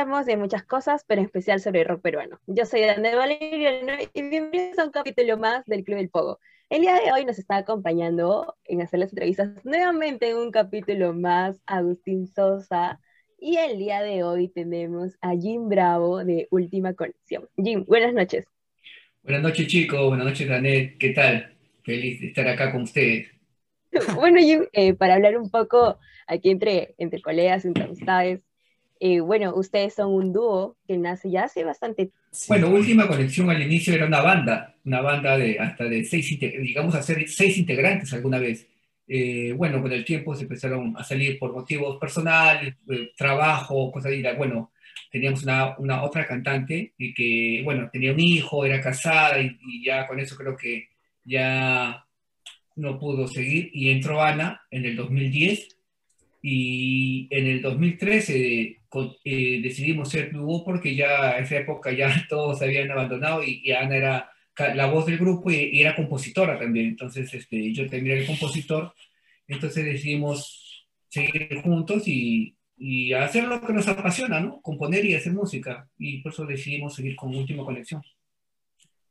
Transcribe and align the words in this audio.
hablamos 0.00 0.24
de 0.24 0.38
muchas 0.38 0.64
cosas, 0.64 1.04
pero 1.06 1.20
en 1.20 1.26
especial 1.26 1.60
sobre 1.60 1.82
el 1.82 1.88
rock 1.88 2.00
peruano. 2.00 2.40
Yo 2.46 2.64
soy 2.64 2.80
Daniel 2.80 3.16
Valeriano 3.16 3.92
y 4.14 4.22
bienvenidos 4.22 4.78
a 4.78 4.86
un 4.86 4.92
capítulo 4.92 5.36
más 5.36 5.66
del 5.66 5.84
Club 5.84 5.98
del 5.98 6.08
Pogo. 6.08 6.38
El 6.70 6.80
día 6.80 6.94
de 6.94 7.12
hoy 7.12 7.26
nos 7.26 7.38
está 7.38 7.58
acompañando 7.58 8.56
en 8.64 8.80
hacer 8.80 8.98
las 9.00 9.12
entrevistas 9.12 9.50
nuevamente 9.62 10.30
en 10.30 10.38
un 10.38 10.50
capítulo 10.52 11.12
más 11.12 11.60
Agustín 11.66 12.26
Sosa. 12.26 12.98
Y 13.38 13.58
el 13.58 13.76
día 13.76 14.00
de 14.00 14.22
hoy 14.22 14.48
tenemos 14.48 15.18
a 15.20 15.32
Jim 15.32 15.68
Bravo 15.68 16.24
de 16.24 16.48
Última 16.50 16.94
Conexión. 16.94 17.46
Jim, 17.62 17.84
buenas 17.86 18.14
noches. 18.14 18.46
Buenas 19.22 19.42
noches 19.42 19.66
chicos, 19.66 20.08
buenas 20.08 20.28
noches 20.28 20.48
Daniel, 20.48 20.96
¿qué 20.98 21.10
tal? 21.10 21.58
Feliz 21.82 22.22
de 22.22 22.28
estar 22.28 22.48
acá 22.48 22.72
con 22.72 22.82
ustedes. 22.82 23.28
bueno, 24.14 24.38
Jim, 24.38 24.64
eh, 24.72 24.94
para 24.94 25.16
hablar 25.16 25.36
un 25.36 25.50
poco 25.50 25.98
aquí 26.26 26.48
entre, 26.48 26.94
entre 26.96 27.20
colegas, 27.20 27.66
entre 27.66 27.84
amistades, 27.84 28.40
eh, 29.02 29.20
bueno, 29.20 29.54
ustedes 29.54 29.94
son 29.94 30.12
un 30.12 30.30
dúo 30.30 30.76
que 30.86 30.98
nace 30.98 31.30
ya 31.30 31.44
hace 31.44 31.64
bastante 31.64 32.10
Bueno, 32.48 32.68
Última 32.68 33.08
Conexión 33.08 33.48
al 33.48 33.62
inicio 33.62 33.94
era 33.94 34.06
una 34.06 34.20
banda, 34.20 34.76
una 34.84 35.00
banda 35.00 35.38
de 35.38 35.58
hasta 35.58 35.84
de 35.84 36.04
seis, 36.04 36.38
digamos, 36.38 36.94
hacer 36.94 37.26
seis 37.26 37.56
integrantes 37.56 38.12
alguna 38.12 38.38
vez. 38.38 38.68
Eh, 39.08 39.54
bueno, 39.56 39.80
con 39.80 39.90
el 39.90 40.04
tiempo 40.04 40.34
se 40.36 40.42
empezaron 40.42 40.94
a 40.98 41.02
salir 41.02 41.38
por 41.38 41.54
motivos 41.54 41.98
personales, 41.98 42.74
eh, 42.90 43.12
trabajo, 43.16 43.90
cosas 43.90 44.12
así. 44.12 44.22
Bueno, 44.36 44.70
teníamos 45.10 45.42
una, 45.44 45.78
una, 45.78 46.02
otra 46.02 46.26
cantante 46.26 46.92
y 46.98 47.14
que, 47.14 47.62
bueno, 47.64 47.88
tenía 47.90 48.12
un 48.12 48.20
hijo, 48.20 48.66
era 48.66 48.82
casada 48.82 49.40
y, 49.40 49.58
y 49.62 49.82
ya 49.82 50.06
con 50.06 50.20
eso 50.20 50.36
creo 50.36 50.56
que 50.58 50.90
ya 51.24 52.04
no 52.76 52.98
pudo 52.98 53.26
seguir. 53.26 53.70
Y 53.72 53.88
entró 53.88 54.20
Ana 54.22 54.60
en 54.70 54.84
el 54.84 54.94
2010 54.94 55.68
y 56.42 57.28
en 57.30 57.46
el 57.46 57.62
2013 57.62 58.79
eh, 59.24 59.60
decidimos 59.62 60.10
ser 60.10 60.32
dúo 60.32 60.64
porque 60.64 60.94
ya 60.94 61.36
en 61.36 61.44
esa 61.44 61.58
época 61.58 61.92
ya 61.92 62.08
todos 62.28 62.60
habían 62.62 62.90
abandonado 62.90 63.42
y, 63.44 63.70
Ana 63.72 63.96
era 63.96 64.30
la 64.74 64.86
voz 64.86 65.06
del 65.06 65.18
grupo 65.18 65.50
y, 65.50 65.80
era 65.80 65.96
compositora 65.96 66.58
también. 66.58 66.88
Entonces 66.88 67.32
este, 67.32 67.72
yo 67.72 67.82
también 67.84 68.08
era 68.08 68.20
el 68.20 68.26
compositor. 68.26 68.94
Entonces 69.46 69.84
decidimos 69.84 70.86
seguir 71.08 71.60
juntos 71.62 72.06
y, 72.06 72.56
y 72.76 73.12
hacer 73.12 73.44
lo 73.44 73.60
que 73.60 73.72
nos 73.72 73.88
apasiona, 73.88 74.40
¿no? 74.40 74.60
Componer 74.62 75.04
y 75.04 75.14
hacer 75.14 75.32
música. 75.32 75.88
Y 75.98 76.22
por 76.22 76.32
eso 76.32 76.46
decidimos 76.46 76.94
seguir 76.94 77.16
con 77.16 77.34
Última 77.34 77.64
Conexión. 77.64 78.02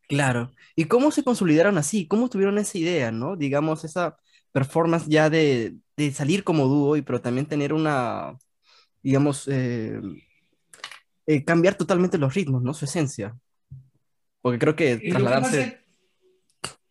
Claro. 0.07 0.51
¿Y 0.75 0.85
cómo 0.85 1.11
se 1.11 1.23
consolidaron 1.23 1.77
así? 1.77 2.07
¿Cómo 2.07 2.29
tuvieron 2.29 2.57
esa 2.57 2.77
idea, 2.77 3.11
no? 3.11 3.35
Digamos, 3.35 3.83
esa 3.83 4.17
performance 4.51 5.07
ya 5.07 5.29
de, 5.29 5.75
de 5.95 6.11
salir 6.11 6.43
como 6.43 6.65
dúo, 6.65 6.97
y, 6.97 7.03
pero 7.03 7.21
también 7.21 7.45
tener 7.45 7.73
una, 7.73 8.35
digamos, 9.01 9.47
eh, 9.47 9.99
eh, 11.25 11.43
cambiar 11.43 11.75
totalmente 11.75 12.17
los 12.17 12.33
ritmos, 12.33 12.61
¿no? 12.61 12.73
Su 12.73 12.85
esencia. 12.85 13.37
Porque 14.41 14.59
creo 14.59 14.75
que 14.75 14.97
trasladarse... 14.97 15.79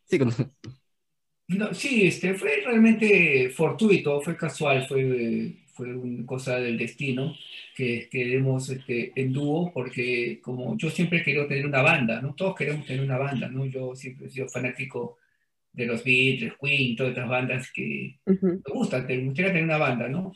Sí, 0.07 0.19
sí, 1.73 2.07
este, 2.07 2.35
fue 2.35 2.63
realmente 2.65 3.51
fortuito, 3.51 4.21
fue 4.21 4.37
casual, 4.37 4.87
fue, 4.87 5.55
fue 5.75 5.95
una 5.95 6.27
cosa 6.27 6.59
del 6.59 6.79
destino 6.79 7.35
que 7.75 8.09
queremos 8.11 8.69
este, 8.69 9.13
en 9.15 9.33
dúo, 9.33 9.73
porque 9.73 10.41
como 10.43 10.77
yo 10.77 10.91
siempre 10.91 11.19
he 11.19 11.23
querido 11.23 11.47
tener 11.47 11.67
una 11.67 11.83
banda, 11.83 12.21
¿no? 12.21 12.35
Todos 12.35 12.55
queremos 12.55 12.87
tener 12.87 13.03
una 13.03 13.19
banda, 13.19 13.49
¿no? 13.49 13.67
Yo 13.67 13.95
siempre 13.95 14.27
he 14.27 14.31
sido 14.31 14.49
fanático 14.49 15.19
de 15.73 15.87
los 15.87 16.03
Beatles, 16.05 16.55
Queen, 16.61 16.97
todas 16.97 17.11
estas 17.11 17.29
bandas 17.29 17.71
que 17.73 18.19
me 18.27 18.59
gustan, 18.73 19.07
me 19.07 19.19
gustaría 19.19 19.53
tener 19.53 19.65
una 19.65 19.79
banda, 19.79 20.09
¿no? 20.09 20.33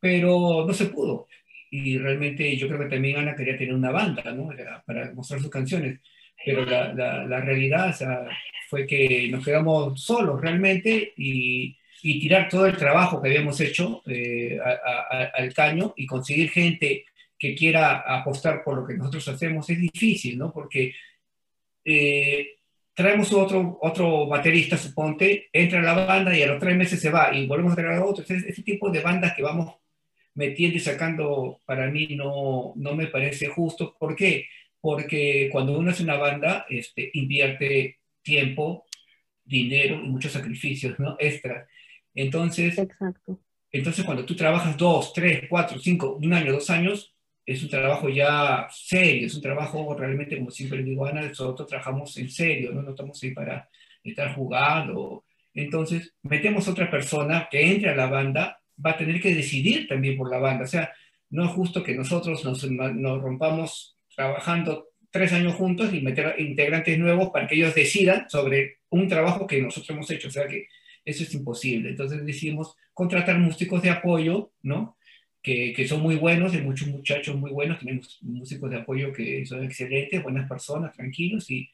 Pero 0.00 0.64
no 0.66 0.72
se 0.72 0.86
pudo. 0.86 1.28
Y 1.70 1.98
realmente 1.98 2.56
yo 2.56 2.68
creo 2.68 2.80
que 2.80 2.86
también 2.86 3.18
Ana 3.18 3.34
quería 3.34 3.56
tener 3.56 3.74
una 3.74 3.90
banda, 3.90 4.22
¿no? 4.32 4.48
Para 4.86 5.12
mostrar 5.12 5.40
sus 5.40 5.50
canciones. 5.50 6.00
Pero 6.44 6.64
la, 6.64 6.92
la, 6.94 7.40
realidad 7.40 7.94
fue 8.68 8.86
que 8.86 9.28
nos 9.28 9.44
quedamos 9.44 10.00
solos 10.00 10.40
realmente 10.40 11.12
y, 11.16 11.76
y, 12.02 12.20
tirar 12.20 12.48
todo 12.48 12.66
el 12.66 12.76
trabajo 12.76 13.20
que 13.20 13.28
habíamos 13.28 13.60
hecho 13.60 14.02
eh, 14.06 14.58
al 15.34 15.52
caño 15.52 15.92
y 15.96 16.06
conseguir 16.06 16.50
gente 16.50 17.04
que 17.38 17.54
quiera 17.54 17.98
apostar 18.06 18.62
por 18.62 18.76
lo 18.76 18.86
que 18.86 18.94
nosotros 18.94 19.26
hacemos 19.28 19.68
es 19.70 19.78
difícil, 19.78 20.38
¿no? 20.38 20.52
Porque 20.52 20.94
eh, 21.84 22.55
traemos 22.96 23.30
otro, 23.34 23.78
otro 23.82 24.26
baterista, 24.26 24.78
suponte, 24.78 25.50
entra 25.52 25.80
a 25.80 25.82
la 25.82 26.06
banda 26.06 26.36
y 26.36 26.42
a 26.42 26.46
los 26.46 26.58
tres 26.58 26.74
meses 26.74 26.98
se 26.98 27.10
va 27.10 27.30
y 27.34 27.46
volvemos 27.46 27.74
a 27.74 27.76
traer 27.76 27.98
a 27.98 28.04
otro. 28.04 28.24
ese 28.26 28.62
tipo 28.62 28.88
de 28.90 29.00
bandas 29.00 29.34
que 29.36 29.42
vamos 29.42 29.74
metiendo 30.32 30.78
y 30.78 30.80
sacando, 30.80 31.60
para 31.66 31.90
mí 31.90 32.08
no, 32.16 32.72
no 32.74 32.94
me 32.94 33.08
parece 33.08 33.48
justo. 33.48 33.94
¿Por 33.98 34.16
qué? 34.16 34.46
Porque 34.80 35.50
cuando 35.52 35.78
uno 35.78 35.90
hace 35.90 36.04
una 36.04 36.16
banda, 36.16 36.64
este, 36.70 37.10
invierte 37.12 37.98
tiempo, 38.22 38.86
dinero 39.44 40.00
y 40.02 40.08
muchos 40.08 40.32
sacrificios, 40.32 40.98
¿no? 40.98 41.16
Extras. 41.18 41.68
Entonces, 42.14 42.78
Exacto. 42.78 43.38
entonces 43.72 44.06
cuando 44.06 44.24
tú 44.24 44.34
trabajas 44.34 44.74
dos, 44.74 45.12
tres, 45.12 45.44
cuatro, 45.50 45.78
cinco, 45.78 46.14
un 46.14 46.32
año, 46.32 46.50
dos 46.50 46.70
años, 46.70 47.14
es 47.46 47.62
un 47.62 47.68
trabajo 47.70 48.08
ya 48.08 48.66
serio, 48.70 49.26
es 49.28 49.34
un 49.34 49.42
trabajo 49.42 49.94
realmente, 49.94 50.36
como 50.36 50.50
siempre 50.50 50.82
digo, 50.82 51.06
Ana, 51.06 51.22
nosotros 51.22 51.68
trabajamos 51.68 52.16
en 52.16 52.28
serio, 52.28 52.72
no, 52.72 52.82
no 52.82 52.90
estamos 52.90 53.22
ahí 53.22 53.30
para 53.30 53.68
estar 54.02 54.34
jugando. 54.34 55.24
Entonces, 55.54 56.12
metemos 56.22 56.66
otra 56.68 56.90
persona 56.90 57.48
que 57.50 57.72
entre 57.72 57.90
a 57.90 57.96
la 57.96 58.06
banda, 58.06 58.60
va 58.84 58.90
a 58.90 58.96
tener 58.96 59.20
que 59.20 59.34
decidir 59.34 59.88
también 59.88 60.16
por 60.16 60.30
la 60.30 60.38
banda. 60.38 60.64
O 60.64 60.68
sea, 60.68 60.92
no 61.30 61.44
es 61.44 61.50
justo 61.52 61.82
que 61.82 61.94
nosotros 61.94 62.44
nos, 62.44 62.68
nos 62.70 63.22
rompamos 63.22 63.96
trabajando 64.14 64.88
tres 65.10 65.32
años 65.32 65.54
juntos 65.54 65.94
y 65.94 66.00
meter 66.00 66.34
integrantes 66.38 66.98
nuevos 66.98 67.30
para 67.30 67.46
que 67.46 67.54
ellos 67.54 67.74
decidan 67.74 68.28
sobre 68.28 68.78
un 68.90 69.08
trabajo 69.08 69.46
que 69.46 69.62
nosotros 69.62 69.90
hemos 69.90 70.10
hecho. 70.10 70.28
O 70.28 70.32
sea 70.32 70.46
que 70.46 70.66
eso 71.04 71.22
es 71.22 71.32
imposible. 71.34 71.90
Entonces 71.90 72.24
decidimos 72.26 72.76
contratar 72.92 73.38
músicos 73.38 73.82
de 73.82 73.90
apoyo, 73.90 74.52
¿no? 74.62 74.95
Que, 75.46 75.86
son 75.86 76.00
muy 76.02 76.16
buenos, 76.16 76.52
hay 76.54 76.62
muchos 76.62 76.88
muchachos 76.88 77.36
muy 77.36 77.52
buenos, 77.52 77.78
tenemos 77.78 78.18
músicos 78.22 78.68
de 78.68 78.78
apoyo 78.78 79.12
que 79.12 79.46
son 79.46 79.62
excelentes, 79.62 80.20
buenas 80.20 80.48
personas, 80.48 80.92
tranquilos 80.92 81.48
y, 81.52 81.70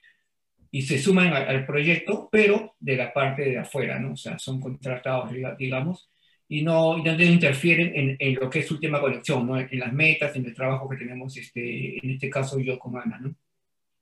y 0.70 0.82
se 0.82 0.98
suman 0.98 1.32
al, 1.32 1.64
proyecto, 1.64 2.28
pero 2.30 2.74
de 2.78 2.96
la 2.96 3.14
parte 3.14 3.42
de 3.42 3.58
afuera, 3.58 3.98
¿no? 3.98 4.12
O 4.12 4.16
sea, 4.16 4.38
son 4.38 4.60
contratados, 4.60 5.30
digamos, 5.58 6.10
y 6.48 6.60
no, 6.62 6.98
y 6.98 7.02
no 7.02 7.22
interfieren 7.22 7.92
en, 7.96 8.16
en, 8.18 8.34
lo 8.34 8.50
que 8.50 8.58
es 8.58 8.66
su 8.66 8.78
tema 8.78 9.00
conexión, 9.00 9.46
¿no? 9.46 9.58
En 9.58 9.78
las 9.78 9.92
metas, 9.94 10.36
en 10.36 10.44
el 10.44 10.54
trabajo 10.54 10.86
que 10.86 10.98
tenemos, 10.98 11.34
este, 11.38 11.96
en 12.04 12.10
este 12.10 12.28
caso 12.28 12.60
yo 12.60 12.78
con 12.78 12.98
Ana, 12.98 13.20
¿no? 13.20 13.34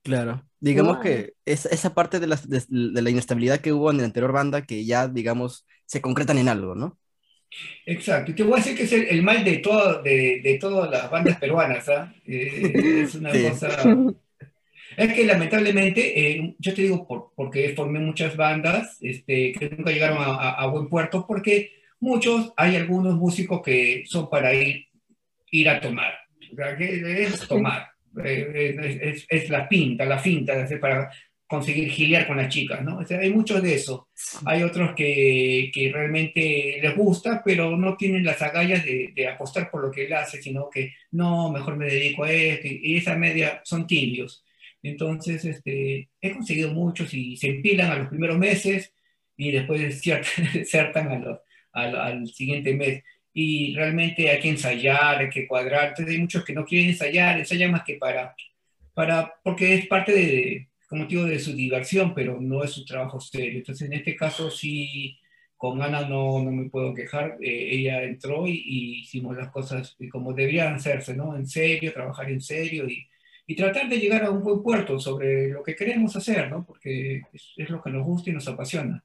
Claro, 0.03 0.43
digamos 0.59 0.97
que 0.97 1.35
es, 1.45 1.65
esa 1.67 1.93
parte 1.93 2.19
de 2.19 2.27
la, 2.27 2.35
de, 2.35 2.61
de 2.67 3.01
la 3.01 3.09
inestabilidad 3.09 3.59
que 3.61 3.71
hubo 3.71 3.89
en 3.89 3.99
la 3.99 4.03
anterior 4.03 4.33
banda 4.33 4.65
que 4.65 4.83
ya, 4.83 5.07
digamos, 5.07 5.65
se 5.85 6.01
concretan 6.01 6.39
en 6.39 6.49
algo, 6.49 6.75
¿no? 6.75 6.97
Exacto, 7.85 8.31
y 8.31 8.35
te 8.35 8.43
voy 8.43 8.53
a 8.53 8.57
decir 8.57 8.75
que 8.77 8.83
es 8.83 8.93
el, 8.93 9.23
mal 9.23 9.43
de, 9.43 9.57
todo, 9.57 10.01
de, 10.01 10.41
de, 10.43 10.57
todas 10.57 10.89
las 10.89 11.11
bandas 11.11 11.37
peruanas, 11.37 11.87
¿ah? 11.89 12.13
eh, 12.25 13.01
es 13.03 13.15
una 13.15 13.31
cosa... 13.31 13.95
Es 14.97 15.13
que 15.13 15.25
lamentablemente, 15.25 16.19
eh, 16.19 16.55
yo 16.59 16.73
te 16.73 16.81
digo 16.81 17.07
por, 17.07 17.31
porque 17.35 17.73
formé 17.75 17.99
muchas 17.99 18.35
bandas 18.35 18.97
este, 19.01 19.53
que 19.53 19.69
nunca 19.69 19.91
llegaron 19.91 20.17
a, 20.19 20.51
a, 20.51 20.67
buen 20.67 20.89
puerto, 20.89 21.25
porque 21.25 21.71
muchos, 21.99 22.53
hay 22.57 22.75
algunos 22.75 23.15
músicos 23.15 23.61
que 23.61 24.03
son 24.05 24.29
para 24.29 24.53
ir, 24.53 24.87
ir 25.49 25.69
a 25.69 25.79
tomar, 25.79 26.13
o 26.51 26.55
sea, 26.55 26.75
que 26.75 27.23
es 27.23 27.47
tomar, 27.47 27.87
eh, 28.23 28.75
es, 28.81 29.01
es, 29.01 29.25
es, 29.29 29.49
la 29.49 29.67
pinta, 29.69 30.05
la 30.05 30.19
finta, 30.19 30.67
para 30.79 31.09
conseguir 31.51 31.89
giliar 31.91 32.25
con 32.25 32.37
las 32.37 32.47
chicas, 32.47 32.81
¿no? 32.81 32.99
O 32.99 33.05
sea, 33.05 33.19
hay 33.19 33.29
muchos 33.29 33.61
de 33.61 33.75
eso. 33.75 34.07
Hay 34.45 34.63
otros 34.63 34.95
que, 34.95 35.69
que, 35.73 35.91
realmente 35.91 36.79
les 36.81 36.95
gusta, 36.95 37.41
pero 37.43 37.75
no 37.75 37.97
tienen 37.97 38.23
las 38.23 38.41
agallas 38.41 38.85
de, 38.85 39.11
de, 39.13 39.27
apostar 39.27 39.69
por 39.69 39.83
lo 39.83 39.91
que 39.91 40.05
él 40.05 40.13
hace, 40.13 40.41
sino 40.41 40.69
que 40.69 40.93
no, 41.11 41.51
mejor 41.51 41.75
me 41.75 41.87
dedico 41.87 42.23
a 42.23 42.31
esto, 42.31 42.67
y 42.69 42.95
esa 42.95 43.17
media 43.17 43.61
son 43.65 43.85
tibios. 43.85 44.45
Entonces, 44.81 45.43
este, 45.43 46.09
he 46.21 46.31
conseguido 46.31 46.71
muchos 46.71 47.13
y 47.13 47.35
se 47.35 47.49
empilan 47.49 47.91
a 47.91 47.97
los 47.97 48.07
primeros 48.07 48.37
meses 48.37 48.93
y 49.35 49.51
después 49.51 49.81
desertan 50.53 51.11
a 51.11 51.19
los, 51.19 51.39
al, 51.73 51.95
al 51.97 52.27
siguiente 52.29 52.73
mes. 52.73 53.03
Y 53.33 53.75
realmente 53.75 54.29
hay 54.29 54.39
que 54.39 54.49
ensayar, 54.49 55.19
hay 55.19 55.29
que 55.29 55.47
cuadrar. 55.47 55.89
Entonces, 55.89 56.15
hay 56.15 56.21
muchos 56.21 56.45
que 56.45 56.53
no 56.53 56.63
quieren 56.65 56.91
ensayar, 56.91 57.39
ensayan 57.39 57.71
más 57.71 57.83
que 57.83 57.95
para, 57.95 58.35
para 58.93 59.33
porque 59.43 59.73
es 59.75 59.87
parte 59.87 60.13
de, 60.13 60.70
como 60.91 61.03
motivo 61.03 61.23
de 61.23 61.39
su 61.39 61.53
diversión, 61.53 62.13
pero 62.13 62.41
no 62.41 62.65
es 62.65 62.71
su 62.71 62.83
trabajo 62.83 63.17
serio. 63.21 63.59
Entonces, 63.59 63.87
en 63.87 63.93
este 63.93 64.13
caso, 64.13 64.51
sí, 64.51 65.17
con 65.55 65.81
Ana 65.81 66.01
no, 66.01 66.43
no 66.43 66.51
me 66.51 66.69
puedo 66.69 66.93
quejar. 66.93 67.37
Eh, 67.41 67.69
ella 67.77 68.03
entró 68.03 68.45
y, 68.45 68.99
hicimos 68.99 69.37
las 69.37 69.51
cosas 69.51 69.95
como 70.11 70.33
debían 70.33 70.75
hacerse, 70.75 71.15
¿no? 71.15 71.37
En 71.37 71.47
serio, 71.47 71.93
trabajar 71.93 72.29
en 72.29 72.41
serio 72.41 72.89
y, 72.89 73.07
y, 73.47 73.55
tratar 73.55 73.87
de 73.87 73.99
llegar 73.99 74.25
a 74.25 74.31
un 74.31 74.43
buen 74.43 74.61
puerto 74.61 74.99
sobre 74.99 75.51
lo 75.51 75.63
que 75.63 75.77
queremos 75.77 76.13
hacer, 76.17 76.51
¿no? 76.51 76.65
Porque 76.65 77.21
es, 77.31 77.53
es 77.55 77.69
lo 77.69 77.81
que 77.81 77.89
nos 77.89 78.05
gusta 78.05 78.29
y 78.29 78.33
nos 78.33 78.49
apasiona. 78.49 79.01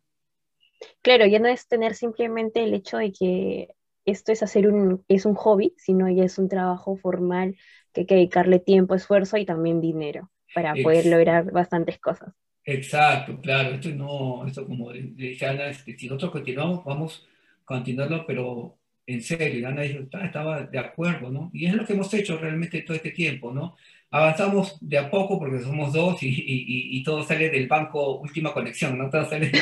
Claro, 1.02 1.24
ya 1.26 1.38
no 1.38 1.46
es 1.46 1.68
tener 1.68 1.94
simplemente 1.94 2.64
el 2.64 2.74
hecho 2.74 2.96
de 2.96 3.12
que 3.12 3.68
esto 4.04 4.32
es 4.32 4.42
hacer 4.42 4.66
un, 4.66 5.04
es 5.06 5.24
un 5.24 5.36
hobby, 5.36 5.72
sino 5.76 6.10
ya 6.10 6.24
es 6.24 6.36
un 6.38 6.48
trabajo 6.48 6.96
formal 6.96 7.56
que 7.92 8.00
hay 8.00 8.06
que 8.06 8.14
dedicarle 8.16 8.58
tiempo, 8.58 8.96
esfuerzo 8.96 9.36
y 9.36 9.46
también 9.46 9.80
dinero 9.80 10.32
para 10.54 10.74
poder 10.74 11.06
lograr 11.06 11.50
bastantes 11.50 11.98
cosas. 11.98 12.32
Exacto, 12.64 13.40
claro, 13.40 13.76
esto 13.76 13.90
no, 13.90 14.44
esto 14.46 14.66
como 14.66 14.92
dije 14.92 15.46
Ana, 15.46 15.68
este, 15.68 15.96
si 15.96 16.06
nosotros 16.08 16.32
continuamos, 16.32 16.84
vamos 16.84 17.26
a 17.62 17.64
continuarlo, 17.64 18.26
pero 18.26 18.76
en 19.06 19.22
serio, 19.22 19.68
Ana 19.68 19.82
dijo, 19.82 20.00
estaba 20.22 20.64
de 20.64 20.78
acuerdo, 20.78 21.30
¿no? 21.30 21.50
Y 21.54 21.66
es 21.66 21.74
lo 21.74 21.86
que 21.86 21.92
hemos 21.92 22.12
hecho 22.12 22.36
realmente 22.38 22.82
todo 22.82 22.96
este 22.96 23.12
tiempo, 23.12 23.52
¿no? 23.52 23.76
Avanzamos 24.10 24.78
de 24.80 24.98
a 24.98 25.08
poco 25.08 25.38
porque 25.38 25.60
somos 25.60 25.92
dos 25.92 26.20
y, 26.24 26.28
y, 26.28 26.98
y 26.98 27.02
todo 27.04 27.22
sale 27.22 27.50
del 27.50 27.68
banco 27.68 28.18
Última 28.18 28.52
Conexión, 28.52 28.98
¿no? 28.98 29.08
Todo 29.10 29.28
sale 29.28 29.52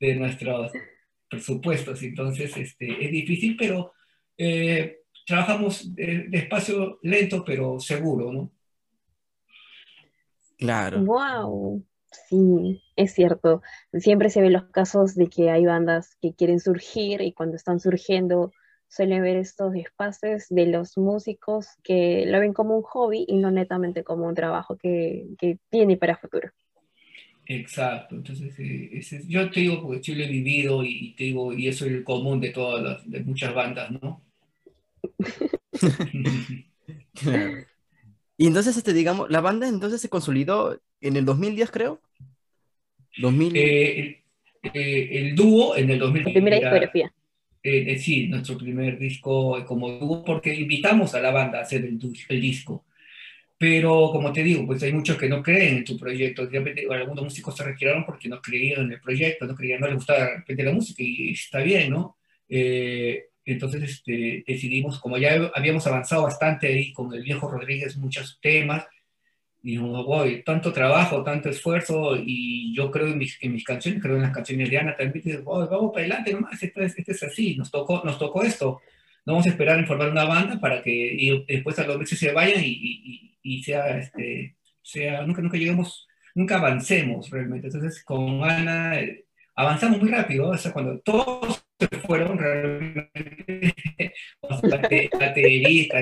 de, 0.00 0.14
nuestros 0.16 0.72
presupuestos, 1.28 2.02
entonces 2.02 2.56
este, 2.56 3.04
es 3.04 3.10
difícil, 3.10 3.54
pero 3.56 3.92
eh, 4.38 5.00
trabajamos 5.26 5.94
despacio, 5.94 7.00
lento, 7.02 7.44
pero 7.44 7.78
seguro, 7.80 8.32
¿no? 8.32 8.50
Claro. 10.56 11.04
¡Wow! 11.06 11.82
Sí, 12.28 12.82
es 12.96 13.12
cierto. 13.14 13.62
Siempre 13.92 14.30
se 14.30 14.40
ven 14.40 14.52
los 14.52 14.64
casos 14.70 15.14
de 15.14 15.28
que 15.28 15.50
hay 15.50 15.66
bandas 15.66 16.16
que 16.22 16.34
quieren 16.34 16.60
surgir 16.60 17.20
y 17.20 17.32
cuando 17.32 17.56
están 17.56 17.80
surgiendo 17.80 18.52
suelen 18.88 19.22
ver 19.22 19.36
estos 19.36 19.74
espacios 19.74 20.44
de 20.50 20.66
los 20.66 20.96
músicos 20.96 21.66
que 21.82 22.24
lo 22.26 22.38
ven 22.40 22.52
como 22.52 22.76
un 22.76 22.82
hobby 22.82 23.24
y 23.28 23.38
no 23.38 23.50
netamente 23.50 24.04
como 24.04 24.26
un 24.28 24.34
trabajo 24.34 24.76
que, 24.76 25.26
que 25.38 25.58
tiene 25.70 25.96
para 25.96 26.16
futuro. 26.16 26.50
Exacto, 27.46 28.14
entonces 28.16 28.54
eh, 28.58 29.00
yo 29.28 29.50
te 29.50 29.60
digo 29.60 29.82
porque 29.82 30.00
yo 30.00 30.14
lo 30.14 30.24
he 30.24 30.28
vivido 30.28 30.82
y 30.82 31.14
te 31.14 31.24
digo, 31.24 31.52
y 31.52 31.68
eso 31.68 31.84
es 31.84 31.92
el 31.92 32.04
común 32.04 32.40
de 32.40 32.50
todas 32.50 32.82
las, 32.82 33.10
de 33.10 33.22
muchas 33.22 33.54
bandas, 33.54 33.90
¿no? 33.90 34.22
Y 38.44 38.46
entonces, 38.46 38.76
este, 38.76 38.92
digamos, 38.92 39.30
la 39.30 39.40
banda 39.40 39.66
entonces 39.66 40.02
se 40.02 40.10
consolidó 40.10 40.78
en 41.00 41.16
el 41.16 41.24
2010, 41.24 41.70
creo. 41.70 42.02
2000... 43.16 43.56
Eh, 43.56 44.22
eh, 44.64 45.08
el 45.12 45.34
dúo 45.34 45.74
en 45.74 45.88
el 45.88 45.98
2010. 45.98 46.34
primera 46.34 46.56
discografía. 46.58 47.10
Eh, 47.62 47.98
sí, 47.98 48.28
nuestro 48.28 48.58
primer 48.58 48.98
disco 48.98 49.64
como 49.64 49.92
dúo, 49.92 50.22
porque 50.22 50.52
invitamos 50.52 51.14
a 51.14 51.22
la 51.22 51.30
banda 51.30 51.58
a 51.58 51.62
hacer 51.62 51.86
el, 51.86 51.98
el, 52.28 52.40
disco. 52.42 52.84
Pero 53.56 54.10
como 54.12 54.30
te 54.30 54.42
digo, 54.42 54.66
pues 54.66 54.82
hay 54.82 54.92
muchos 54.92 55.16
que 55.16 55.30
no 55.30 55.42
creen 55.42 55.78
en 55.78 55.84
tu 55.86 55.96
proyecto. 55.96 56.46
algunos 56.90 57.24
músicos 57.24 57.56
se 57.56 57.64
retiraron 57.64 58.04
porque 58.04 58.28
no 58.28 58.42
creían 58.42 58.82
en 58.82 58.92
el 58.92 59.00
proyecto, 59.00 59.46
no 59.46 59.54
creían, 59.54 59.80
no 59.80 59.86
les 59.86 59.96
gustaba 59.96 60.44
la 60.46 60.72
música 60.72 61.02
y 61.02 61.30
está 61.30 61.60
bien, 61.60 61.92
¿no? 61.92 62.18
Entonces 63.44 63.82
este, 63.82 64.44
decidimos, 64.46 64.98
como 65.00 65.18
ya 65.18 65.50
habíamos 65.54 65.86
avanzado 65.86 66.22
bastante 66.22 66.68
ahí 66.68 66.92
con 66.92 67.12
el 67.14 67.22
viejo 67.22 67.50
Rodríguez, 67.50 67.96
muchos 67.96 68.38
temas, 68.40 68.86
y 69.62 69.72
dijimos, 69.72 70.04
voy, 70.04 70.42
tanto 70.42 70.72
trabajo, 70.72 71.22
tanto 71.22 71.48
esfuerzo, 71.48 72.16
y 72.16 72.74
yo 72.74 72.90
creo 72.90 73.08
en 73.08 73.18
mis, 73.18 73.38
en 73.42 73.52
mis 73.52 73.64
canciones, 73.64 74.02
creo 74.02 74.16
en 74.16 74.22
las 74.22 74.32
canciones 74.32 74.70
de 74.70 74.78
Ana 74.78 74.96
también, 74.96 75.22
y 75.26 75.36
vamos 75.42 75.68
para 75.92 76.06
adelante 76.06 76.32
nomás, 76.32 76.62
esto 76.62 76.80
es, 76.82 76.94
es 76.98 77.22
así, 77.22 77.56
nos 77.56 77.70
tocó, 77.70 78.02
nos 78.04 78.18
tocó 78.18 78.42
esto, 78.42 78.80
no 79.26 79.34
vamos 79.34 79.46
a 79.46 79.50
esperar 79.50 79.78
en 79.78 79.86
formar 79.86 80.10
una 80.10 80.24
banda 80.24 80.60
para 80.60 80.82
que 80.82 80.90
y 80.90 81.44
después 81.46 81.78
a 81.78 81.86
los 81.86 81.98
meses 81.98 82.18
se 82.18 82.32
vayan 82.32 82.62
y, 82.62 82.68
y, 82.68 83.38
y, 83.42 83.62
sea, 83.62 83.98
este, 83.98 84.56
sea, 84.82 85.22
nunca, 85.22 85.40
nunca 85.40 85.56
lleguemos, 85.56 86.06
nunca 86.34 86.56
avancemos 86.56 87.30
realmente. 87.30 87.68
Entonces 87.68 88.04
con 88.04 88.44
Ana 88.44 89.00
eh, 89.00 89.24
avanzamos 89.54 90.00
muy 90.00 90.10
rápido, 90.10 90.48
o 90.50 90.58
sea, 90.58 90.72
cuando 90.72 90.98
todos 91.00 91.63
se 91.90 92.00
fueron 92.00 92.38
realmente, 92.38 93.10
en 94.42 94.70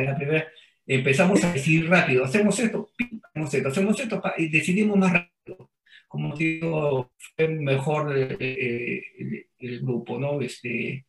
la 0.06 0.16
primera, 0.16 0.48
empezamos 0.86 1.42
a 1.44 1.52
decir 1.52 1.88
rápido, 1.88 2.24
hacemos 2.24 2.58
esto, 2.58 2.90
hacemos 3.22 3.54
esto, 3.54 3.68
hacemos 3.68 4.00
esto, 4.00 4.22
y 4.38 4.48
decidimos 4.48 4.96
más 4.98 5.12
rápido. 5.12 5.70
Como 6.08 6.36
digo, 6.36 7.12
fue 7.16 7.48
mejor 7.48 8.14
eh, 8.18 8.36
eh, 8.38 9.46
el, 9.58 9.80
grupo, 9.80 10.18
¿no? 10.18 10.40
Este, 10.42 11.06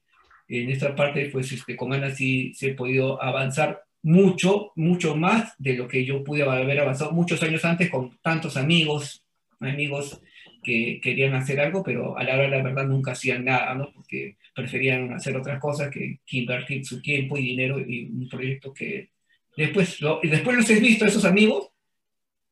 en 0.48 0.70
esta 0.70 0.96
parte, 0.96 1.30
pues 1.30 1.52
este, 1.52 1.76
con 1.76 1.92
Ana 1.92 2.12
sí 2.12 2.54
se 2.54 2.72
ha 2.72 2.76
podido 2.76 3.22
avanzar 3.22 3.84
mucho, 4.02 4.72
mucho 4.76 5.16
más 5.16 5.56
de 5.58 5.74
lo 5.74 5.88
que 5.88 6.06
yo 6.06 6.24
pude 6.24 6.44
haber 6.44 6.80
avanzado 6.80 7.12
muchos 7.12 7.44
años 7.44 7.66
antes 7.66 7.90
con 7.90 8.18
tantos 8.22 8.56
amigos, 8.56 9.26
amigos 9.60 10.22
que 10.64 11.00
querían 11.02 11.36
hacer 11.36 11.60
algo, 11.60 11.84
pero 11.84 12.18
a 12.18 12.24
la 12.24 12.34
hora 12.36 12.44
de 12.44 12.50
la 12.50 12.64
verdad 12.64 12.86
nunca 12.86 13.12
hacían 13.12 13.46
nada, 13.46 13.76
¿no? 13.76 13.92
Porque 13.94 14.38
preferían 14.56 15.14
hacer 15.14 15.36
otras 15.36 15.60
cosas 15.60 15.90
que, 15.90 16.20
invertir 16.32 16.86
su 16.86 17.02
tiempo 17.02 17.38
y 17.38 17.50
dinero 17.50 17.78
en 17.78 18.22
un 18.22 18.30
proyecto 18.30 18.74
que 18.74 19.10
después, 19.56 20.02
lo, 20.02 20.20
y 20.24 20.30
después 20.30 20.58
los 20.58 20.70
he 20.70 20.80
visto, 20.80 21.06
esos 21.06 21.26
amigos, 21.26 21.70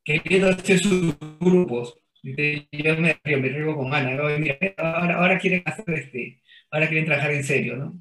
queriendo 0.04 0.50
hacer 0.50 0.78
sus 0.78 1.16
grupos. 1.40 1.98
Yo 2.22 2.34
me 2.36 3.18
río, 3.24 3.40
me 3.40 3.48
río 3.48 3.76
con 3.76 3.92
Ana, 3.92 4.14
¿no? 4.14 4.38
Mira, 4.38 4.56
ahora, 4.76 5.16
ahora, 5.16 5.38
quieren 5.38 5.62
hacer 5.64 5.84
este, 5.90 6.40
ahora 6.70 6.88
quieren 6.88 7.06
trabajar 7.06 7.32
en 7.32 7.44
serio, 7.44 7.76
¿no? 7.76 7.98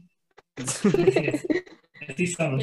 Así, 0.57 2.25
así 2.25 2.27
son. 2.27 2.59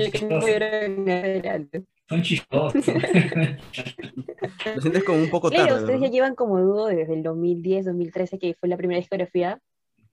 Son 2.09 2.23
chistosos. 2.23 2.87
Lo 4.75 4.81
sientes 4.81 5.05
como 5.05 5.19
un 5.19 5.31
poco 5.31 5.51
tarde. 5.51 5.75
ustedes 5.75 6.01
ya 6.01 6.09
llevan 6.09 6.35
como 6.35 6.59
dúo 6.61 6.87
desde 6.87 7.13
el 7.15 7.23
2010, 7.23 7.85
2013, 7.87 8.39
que 8.39 8.55
fue 8.55 8.69
la 8.69 8.79
primera 8.79 8.99
discografía. 8.99 9.61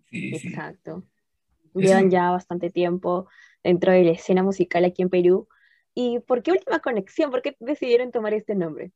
Sí, 0.10 0.36
Exacto. 0.36 1.04
Llevan 1.74 2.10
ya 2.10 2.32
bastante 2.32 2.70
tiempo 2.70 3.28
dentro 3.64 3.92
de 3.92 4.04
la 4.04 4.12
escena 4.12 4.44
musical 4.44 4.86
aquí 4.86 5.02
en 5.02 5.10
Perú. 5.10 5.48
¿Y 5.94 6.20
por 6.20 6.44
qué 6.44 6.52
Última 6.52 6.80
Conexión? 6.80 7.32
¿Por 7.32 7.42
qué 7.42 7.56
decidieron 7.60 8.12
tomar 8.12 8.34
este 8.34 8.56
nombre? 8.56 8.92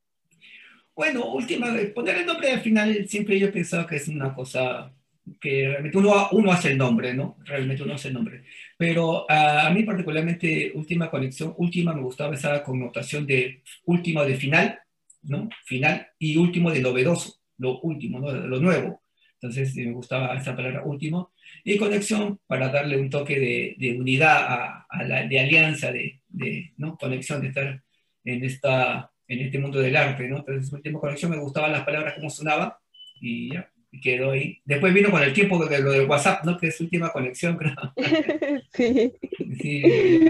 Bueno, 0.95 1.31
última, 1.31 1.67
poner 1.95 2.17
el 2.17 2.25
nombre 2.25 2.51
al 2.51 2.59
final 2.59 3.07
siempre 3.07 3.39
yo 3.39 3.47
he 3.47 3.51
pensado 3.51 3.87
que 3.87 3.95
es 3.95 4.09
una 4.09 4.33
cosa 4.35 4.93
que 5.39 5.67
realmente 5.67 5.97
uno, 5.97 6.29
uno 6.31 6.51
hace 6.51 6.71
el 6.71 6.77
nombre, 6.77 7.13
¿no? 7.13 7.37
Realmente 7.43 7.83
uno 7.83 7.93
hace 7.93 8.09
el 8.09 8.13
nombre. 8.13 8.43
Pero 8.77 9.29
a 9.29 9.69
mí 9.71 9.83
particularmente, 9.83 10.71
última 10.75 11.09
conexión, 11.09 11.53
última 11.57 11.93
me 11.93 12.01
gustaba 12.01 12.35
esa 12.35 12.63
connotación 12.63 13.25
de 13.27 13.61
última 13.85 14.23
de 14.23 14.35
final, 14.35 14.79
¿no? 15.23 15.49
Final 15.65 16.07
y 16.17 16.37
último 16.37 16.71
de 16.71 16.81
novedoso, 16.81 17.39
lo 17.57 17.79
último, 17.81 18.19
¿no? 18.19 18.31
Lo 18.31 18.59
nuevo. 18.59 19.01
Entonces 19.33 19.75
me 19.75 19.91
gustaba 19.91 20.35
esa 20.35 20.55
palabra 20.55 20.83
último. 20.83 21.31
Y 21.63 21.77
conexión 21.77 22.39
para 22.47 22.69
darle 22.69 22.97
un 22.97 23.09
toque 23.09 23.39
de, 23.39 23.75
de 23.77 23.99
unidad, 23.99 24.45
a, 24.47 24.85
a, 24.89 25.03
la, 25.03 25.25
de 25.25 25.39
alianza, 25.39 25.91
de, 25.91 26.21
de, 26.27 26.73
¿no? 26.77 26.97
Conexión, 26.97 27.41
de 27.41 27.47
estar 27.47 27.81
en, 28.23 28.43
esta, 28.43 29.11
en 29.27 29.39
este 29.39 29.59
mundo 29.59 29.79
del 29.79 29.95
arte, 29.95 30.27
¿no? 30.27 30.37
Entonces, 30.39 30.71
última 30.71 30.99
conexión 30.99 31.31
me 31.31 31.37
gustaban 31.37 31.71
las 31.71 31.83
palabras 31.85 32.13
como 32.15 32.29
sonaban 32.29 32.73
y 33.21 33.53
ya 33.53 33.69
y 33.91 34.01
quedó 34.01 34.31
ahí. 34.31 34.61
Después 34.65 34.93
vino 34.93 35.11
con 35.11 35.21
el 35.23 35.33
tiempo 35.33 35.63
de 35.65 35.79
lo 35.79 35.91
del 35.91 36.09
WhatsApp, 36.09 36.45
¿no? 36.45 36.57
Que 36.57 36.67
es 36.67 36.79
última 36.81 37.11
conexión, 37.11 37.57
creo. 37.57 37.75
sí. 38.73 39.13
Sí, 39.59 40.23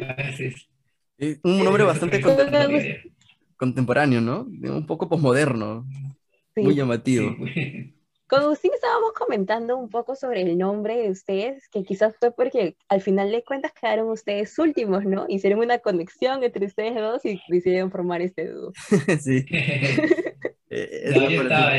es, 1.18 1.39
un 1.44 1.63
nombre 1.63 1.84
bastante 1.84 2.22
contemporáneo, 3.58 4.22
¿no? 4.22 4.42
Un 4.44 4.86
poco 4.86 5.10
posmoderno. 5.10 5.86
Muy 6.56 6.75
llamativo. 6.75 7.36
Con 8.30 8.42
Agustín 8.42 8.72
estábamos 8.75 9.13
comentando 9.13 9.75
un 9.75 9.89
poco 9.89 10.16
sobre 10.16 10.44
el 10.44 10.56
nombre 10.56 10.98
de 10.98 11.10
ustedes, 11.10 11.68
que 11.70 11.84
quizás 11.84 12.16
fue 12.20 12.32
porque 12.32 12.75
al 12.88 13.01
final 13.01 13.32
de 13.32 13.44
cuentas 13.44 13.72
quedaron 13.74 14.08
ustedes 14.10 14.58
últimos, 14.60 15.04
¿no? 15.04 15.25
Hicieron 15.28 15.62
una 15.62 15.80
conexión 15.80 16.44
entre 16.44 16.68
ustedes 16.68 16.94
dos 16.94 17.25
y 17.25 17.42
decidieron 17.48 17.89
formar 17.89 18.22
este 18.22 18.48
dúo. 18.50 18.72
sí. 19.20 19.46
eh, 20.70 21.12
no, 21.16 21.42
estaba, 21.42 21.72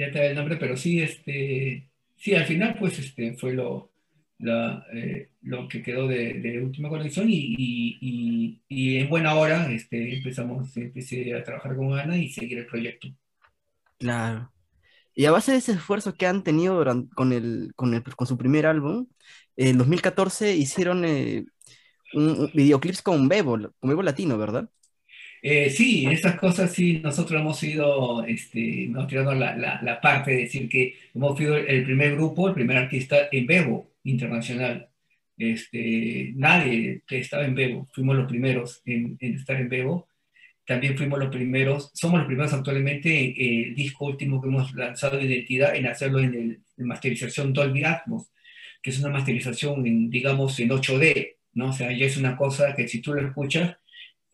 ya 0.00 0.10
te 0.10 0.18
da 0.18 0.26
el 0.26 0.36
nombre, 0.36 0.56
pero 0.56 0.76
sí, 0.76 1.00
este, 1.00 1.90
sí, 2.16 2.34
al 2.34 2.46
final, 2.46 2.76
pues, 2.78 2.98
este, 2.98 3.36
fue 3.36 3.52
lo, 3.52 3.90
la, 4.38 4.86
eh, 4.94 5.28
lo 5.42 5.68
que 5.68 5.82
quedó 5.82 6.08
de, 6.08 6.34
de 6.34 6.62
última 6.62 6.88
conexión 6.88 7.28
y, 7.28 7.54
y, 7.58 8.62
y, 8.68 8.96
en 8.96 9.08
buena 9.10 9.34
hora 9.34 9.70
este, 9.70 10.16
empezamos, 10.16 10.74
empecé 10.76 11.34
a 11.34 11.44
trabajar 11.44 11.76
con 11.76 11.98
Ana 11.98 12.16
y 12.16 12.30
seguir 12.30 12.58
el 12.58 12.66
proyecto. 12.66 13.08
Claro. 13.98 14.50
Y 15.14 15.26
a 15.26 15.32
base 15.32 15.52
de 15.52 15.58
ese 15.58 15.72
esfuerzo 15.72 16.14
que 16.14 16.26
han 16.26 16.42
tenido 16.42 16.76
durante, 16.76 17.14
con, 17.14 17.32
el, 17.32 17.72
con, 17.76 17.92
el, 17.92 18.02
con 18.02 18.26
su 18.26 18.38
primer 18.38 18.64
álbum, 18.64 19.06
en 19.56 19.76
2014 19.76 20.56
hicieron 20.56 21.04
eh, 21.04 21.44
un, 22.14 22.50
videoclips 22.54 23.02
con 23.02 23.28
Bebo, 23.28 23.58
con 23.78 23.90
Bebo 23.90 24.02
Latino, 24.02 24.38
¿verdad? 24.38 24.70
Eh, 25.42 25.70
sí, 25.70 26.06
esas 26.06 26.36
cosas 26.38 26.72
sí, 26.72 27.00
nosotros 27.02 27.40
hemos 27.40 27.62
ido 27.62 28.24
este, 28.24 28.86
nos 28.88 29.06
tirando 29.06 29.34
la, 29.34 29.56
la, 29.56 30.00
parte 30.00 30.32
de 30.32 30.36
decir 30.42 30.68
que 30.68 30.96
hemos 31.14 31.38
sido 31.38 31.56
el 31.56 31.84
primer 31.84 32.14
grupo, 32.14 32.48
el 32.48 32.54
primer 32.54 32.76
artista 32.76 33.28
en 33.32 33.46
Bebo 33.46 33.90
internacional. 34.04 34.88
Este, 35.38 36.32
nadie 36.36 37.02
estaba 37.08 37.46
en 37.46 37.54
Bebo, 37.54 37.88
fuimos 37.92 38.16
los 38.16 38.28
primeros 38.28 38.82
en, 38.84 39.16
estar 39.20 39.56
en 39.56 39.68
Bebo. 39.70 40.08
También 40.66 40.96
fuimos 40.96 41.18
los 41.18 41.30
primeros, 41.30 41.90
somos 41.94 42.18
los 42.20 42.26
primeros 42.26 42.52
actualmente, 42.52 43.34
el 43.68 43.74
disco 43.74 44.06
último 44.06 44.40
que 44.40 44.48
hemos 44.48 44.72
lanzado 44.74 45.16
de 45.16 45.24
identidad, 45.24 45.74
en 45.74 45.86
hacerlo 45.86 46.20
en, 46.20 46.34
el, 46.34 46.60
en 46.76 46.86
masterización 46.86 47.52
Dolby 47.52 47.84
Atmos. 47.84 48.30
que 48.82 48.90
es 48.90 49.00
una 49.00 49.10
masterización, 49.10 49.86
en, 49.86 50.10
digamos, 50.10 50.58
en 50.60 50.70
8D, 50.70 51.36
¿no? 51.54 51.70
O 51.70 51.72
sea, 51.72 51.92
ya 51.92 52.06
es 52.06 52.16
una 52.16 52.36
cosa 52.36 52.74
que 52.74 52.88
si 52.88 53.00
tú 53.00 53.14
lo 53.14 53.26
escuchas 53.26 53.76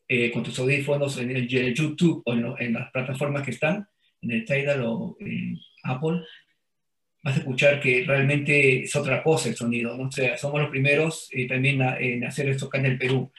eh, 0.09 0.31
con 0.31 0.43
tus 0.43 0.59
audífonos 0.59 1.19
en 1.19 1.31
el, 1.31 1.49
YouTube 1.49 2.23
o 2.25 2.33
en, 2.59 2.73
las 2.73 2.91
plataformas 2.91 3.43
que 3.43 3.51
están, 3.51 3.89
en 4.23 4.31
el 4.31 4.45
Tidal 4.45 4.83
o 4.85 5.17
en 5.21 5.59
Apple, 5.83 6.23
vas 7.23 7.37
a 7.37 7.39
escuchar 7.39 7.81
que 7.81 8.05
realmente 8.07 8.83
es 8.85 8.95
otra 8.95 9.23
cosa 9.23 9.49
el 9.49 9.57
sonido, 9.57 9.97
¿no? 9.97 10.05
O 10.09 10.13
sea, 10.13 10.37
somos 10.39 10.61
los 10.61 10.71
primeros 10.71 11.29
eh, 11.33 11.49
también 11.49 11.81
en 11.83 12.25
hacer 12.25 12.49
esto 12.49 12.67
acá 12.67 12.79
en 12.79 12.87
el 12.87 12.99
Perú. 12.99 13.33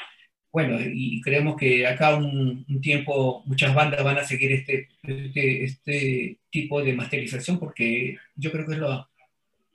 Bueno, 0.51 0.77
y 0.81 1.21
creemos 1.21 1.55
que 1.55 1.85
acá 1.85 2.15
un, 2.15 2.65
tiempo 2.81 3.43
muchas 3.45 3.75
bandas 3.75 4.03
van 4.03 4.17
a 4.17 4.23
seguir 4.23 4.51
este, 4.53 4.89
este, 5.03 5.63
este, 5.63 6.39
tipo 6.49 6.81
de 6.83 6.93
masterización 6.93 7.59
porque 7.59 8.17
yo 8.35 8.51
creo 8.51 8.65
que 8.65 8.73
es 8.73 8.79
lo, 8.79 9.07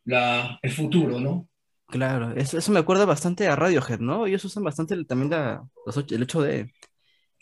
la, 0.05 0.59
el 0.61 0.71
futuro, 0.71 1.21
¿no? 1.21 1.49
Claro, 1.93 2.33
eso, 2.35 2.57
eso 2.57 2.73
me 2.73 2.81
acuerda 2.81 3.05
bastante 3.05 3.47
a 3.47 3.55
Radiohead, 3.55 4.01
¿no? 4.01 4.27
Ellos 4.27 4.43
usan 4.47 4.65
bastante 4.65 5.05
también 5.05 5.31
la, 5.31 5.63
el 6.11 6.23
hecho 6.23 6.41
de... 6.41 6.73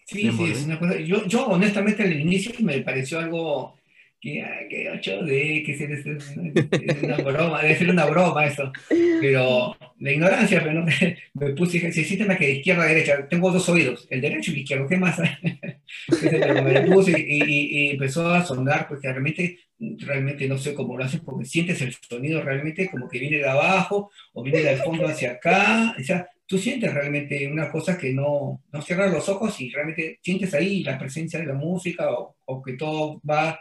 Sí, 0.07 0.29
sí, 0.33 0.45
es 0.51 0.65
una 0.65 0.77
cosa. 0.77 0.99
Yo, 0.99 1.25
yo 1.27 1.47
honestamente 1.47 2.03
al 2.03 2.21
inicio 2.21 2.53
me 2.59 2.81
pareció 2.81 3.21
algo 3.21 3.79
que, 4.21 4.45
que 4.69 4.91
8D, 4.91 5.65
que 5.65 5.73
es, 5.73 5.81
es, 5.81 7.03
una 7.03 7.17
broma, 7.19 7.63
debe 7.63 7.79
ser 7.79 7.91
una 7.91 8.07
broma 8.07 8.45
eso. 8.45 8.73
Pero 8.89 9.77
la 10.01 10.11
ignorancia, 10.11 10.61
pero 10.65 10.81
no, 10.81 10.87
me 11.35 11.51
puse, 11.55 11.93
si 11.93 12.05
sistema 12.05 12.37
que 12.37 12.47
de 12.47 12.53
izquierda 12.55 12.83
a 12.83 12.87
derecha, 12.87 13.29
tengo 13.29 13.53
dos 13.53 13.69
oídos, 13.69 14.09
el 14.11 14.21
derecho 14.21 14.51
y 14.51 14.55
el 14.55 14.61
izquierdo, 14.63 14.89
¿qué 14.89 14.97
más? 14.97 15.17
me 16.09 16.81
puse 16.83 17.13
y, 17.17 17.87
y, 17.87 17.91
empezó 17.91 18.29
a 18.29 18.45
sonar, 18.45 18.89
porque 18.89 19.09
realmente, 19.09 19.61
realmente 19.99 20.47
no 20.47 20.59
sé 20.59 20.75
cómo 20.75 20.97
lo 20.97 21.05
haces, 21.05 21.21
porque 21.21 21.47
sientes 21.47 21.81
el 21.83 21.95
sonido 21.95 22.43
realmente 22.43 22.91
como 22.91 23.09
que 23.09 23.19
viene 23.19 23.39
de 23.39 23.49
abajo 23.49 24.11
o 24.33 24.43
viene 24.43 24.61
del 24.61 24.79
fondo 24.79 25.07
hacia 25.07 25.33
acá, 25.33 25.97
o 25.99 26.03
sea, 26.03 26.29
tú 26.47 26.59
sientes 26.59 26.93
realmente 26.93 27.49
una 27.51 27.71
cosa 27.71 27.97
que 27.97 28.13
no, 28.13 28.63
no 28.73 28.83
cierras 28.83 29.13
los 29.13 29.29
ojos 29.29 29.61
y 29.61 29.71
realmente 29.71 30.19
sientes 30.23 30.53
ahí 30.55 30.83
la 30.83 30.99
presencia 30.99 31.39
de 31.39 31.47
la 31.47 31.55
música 31.55 32.11
o, 32.11 32.37
o 32.45 32.63
que 32.63 32.75
todo 32.75 33.21
va 33.29 33.59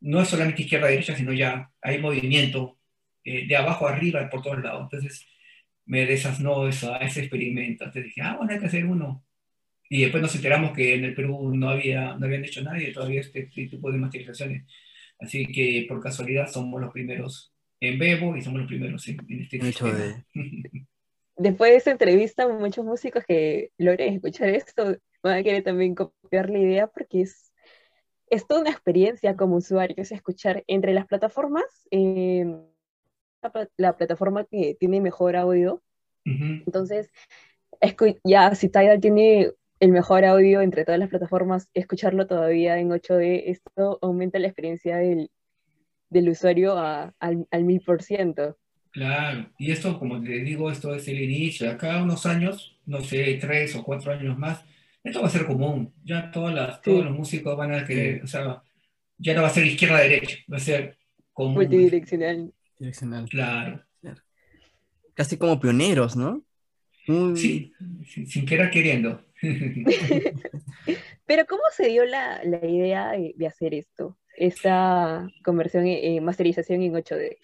no 0.00 0.20
es 0.20 0.28
solamente 0.28 0.62
izquierda-derecha, 0.62 1.16
sino 1.16 1.32
ya 1.32 1.70
hay 1.80 1.98
movimiento 1.98 2.78
eh, 3.24 3.46
de 3.46 3.56
abajo 3.56 3.88
arriba 3.88 4.28
por 4.30 4.42
todos 4.42 4.62
lados. 4.62 4.82
Entonces 4.84 5.26
me 5.86 6.06
desasnó 6.06 6.68
esa, 6.68 6.98
ese 6.98 7.20
experimento. 7.20 7.84
Entonces 7.84 8.04
dije, 8.04 8.22
ah, 8.22 8.36
bueno, 8.36 8.52
hay 8.52 8.60
que 8.60 8.66
hacer 8.66 8.84
uno. 8.86 9.24
Y 9.88 10.02
después 10.02 10.22
nos 10.22 10.34
enteramos 10.34 10.72
que 10.72 10.94
en 10.94 11.04
el 11.04 11.14
Perú 11.14 11.54
no, 11.54 11.70
había, 11.70 12.14
no 12.16 12.26
habían 12.26 12.44
hecho 12.44 12.62
nadie 12.62 12.92
todavía 12.92 13.20
este, 13.20 13.40
este, 13.40 13.66
tipo 13.68 13.90
de 13.90 13.98
masterizaciones. 13.98 14.64
Así 15.18 15.46
que 15.46 15.86
por 15.88 16.00
casualidad 16.00 16.48
somos 16.48 16.80
los 16.80 16.92
primeros 16.92 17.52
en 17.80 17.98
Bebo 17.98 18.36
y 18.36 18.42
somos 18.42 18.60
los 18.60 18.68
primeros 18.68 19.06
en, 19.08 19.18
este 19.28 19.68
hecho 19.68 19.86
de... 19.86 20.24
Después 21.38 21.70
de 21.70 21.76
esa 21.76 21.90
entrevista, 21.90 22.48
muchos 22.48 22.84
músicos 22.84 23.22
que 23.26 23.70
logren 23.76 24.14
escuchar 24.14 24.48
esto 24.48 24.96
van 25.22 25.38
a 25.38 25.42
querer 25.42 25.62
también 25.62 25.94
copiar 25.94 26.48
la 26.48 26.58
idea 26.58 26.86
porque 26.86 27.22
es 27.22 27.52
es 28.28 28.46
toda 28.46 28.60
una 28.60 28.70
experiencia 28.70 29.36
como 29.36 29.56
usuario, 29.56 29.96
es 29.98 30.12
escuchar 30.12 30.64
entre 30.66 30.92
las 30.92 31.06
plataformas, 31.06 31.64
em, 31.90 32.60
la, 33.76 33.96
plataforma 33.96 34.44
que 34.44 34.76
tiene 34.78 35.00
mejor 35.00 35.36
audio. 35.36 35.82
Entonces, 36.24 37.08
ya 38.24 38.52
si 38.56 38.68
Tidal 38.68 39.00
tiene 39.00 39.52
el 39.80 39.92
mejor 39.92 40.24
audio 40.24 40.60
entre 40.60 40.84
todas 40.84 40.98
las 40.98 41.08
plataformas, 41.08 41.68
escucharlo 41.74 42.26
todavía 42.26 42.78
en 42.78 42.90
8D, 42.90 43.44
esto 43.46 43.98
aumenta 44.02 44.38
la 44.38 44.48
experiencia 44.48 44.96
del, 44.96 45.30
usuario 46.28 46.78
al, 46.78 47.46
al 47.50 47.64
mil 47.64 47.80
por 47.80 48.02
ciento. 48.02 48.56
Claro, 48.90 49.50
y 49.58 49.70
esto, 49.70 49.98
como 49.98 50.22
te 50.22 50.38
digo, 50.40 50.70
esto 50.70 50.94
es 50.94 51.06
el 51.08 51.20
inicio. 51.20 51.70
Acá 51.70 52.02
unos 52.02 52.24
años, 52.24 52.78
no 52.86 53.02
sé, 53.02 53.36
tres 53.38 53.76
o 53.76 53.84
cuatro 53.84 54.12
años 54.12 54.38
más, 54.38 54.64
esto 55.04 55.20
va 55.20 55.26
a 55.26 55.30
ser 55.30 55.44
común. 55.44 55.92
Ya 56.02 56.30
todas 56.30 56.54
las, 56.54 56.80
todos 56.80 57.04
los 57.04 57.14
músicos 57.14 57.56
van 57.56 57.74
a 57.74 57.84
querer, 57.84 58.24
o 58.24 58.26
sea, 58.26 58.62
ya 59.18 59.34
no 59.34 59.42
va 59.42 59.48
a 59.48 59.50
ser 59.50 59.66
izquierda-derecha, 59.66 60.38
va 60.50 60.56
a 60.56 60.60
ser 60.60 60.96
común. 61.34 61.54
Multidireccional. 61.56 62.54
Direccional. 62.78 63.28
Claro. 63.28 63.82
Casi 65.12 65.36
como 65.36 65.60
pioneros, 65.60 66.16
¿no? 66.16 66.42
Sí, 67.36 67.72
sin, 68.26 68.44
querer 68.46 68.70
queriendo. 68.70 69.24
Pero 71.26 71.46
¿cómo 71.46 71.62
se 71.72 71.88
dio 71.88 72.04
la, 72.04 72.42
la 72.44 72.64
idea 72.66 73.12
de, 73.12 73.46
hacer 73.46 73.74
esto? 73.74 74.18
Esta 74.36 75.28
conversión, 75.44 75.86
eh, 75.86 76.20
masterización 76.20 76.82
en 76.82 76.94
8D. 76.94 77.36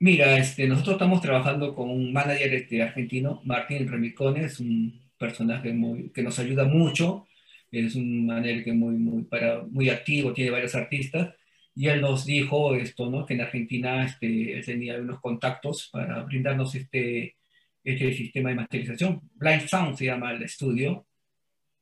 Mira, 0.00 0.38
este, 0.38 0.66
nosotros 0.66 0.94
estamos 0.94 1.20
trabajando 1.20 1.74
con 1.74 1.90
un 1.90 2.12
manager 2.12 2.54
este, 2.54 2.82
argentino, 2.82 3.42
Martín 3.44 3.86
Remicones, 3.86 4.58
un 4.58 4.98
personaje 5.18 5.72
muy, 5.72 6.10
que 6.10 6.22
nos 6.22 6.38
ayuda 6.38 6.64
mucho, 6.64 7.26
es 7.70 7.94
un 7.94 8.26
manager 8.26 8.64
que 8.64 8.72
muy, 8.72 8.94
muy, 8.94 9.24
para, 9.24 9.62
muy 9.62 9.90
activo, 9.90 10.32
tiene 10.32 10.50
varios 10.50 10.74
artistas, 10.74 11.34
y 11.74 11.88
él 11.88 12.00
nos 12.00 12.24
dijo 12.24 12.74
esto, 12.74 13.10
¿no? 13.10 13.26
que 13.26 13.34
en 13.34 13.42
Argentina 13.42 14.04
este, 14.04 14.60
tenía 14.64 14.98
unos 14.98 15.20
contactos 15.20 15.88
para 15.92 16.22
brindarnos 16.22 16.74
este, 16.74 17.36
este 17.84 18.12
sistema 18.12 18.50
de 18.50 18.56
masterización. 18.56 19.20
Blind 19.34 19.66
Sound 19.66 19.96
se 19.96 20.06
llama 20.06 20.32
el 20.32 20.42
estudio. 20.42 21.06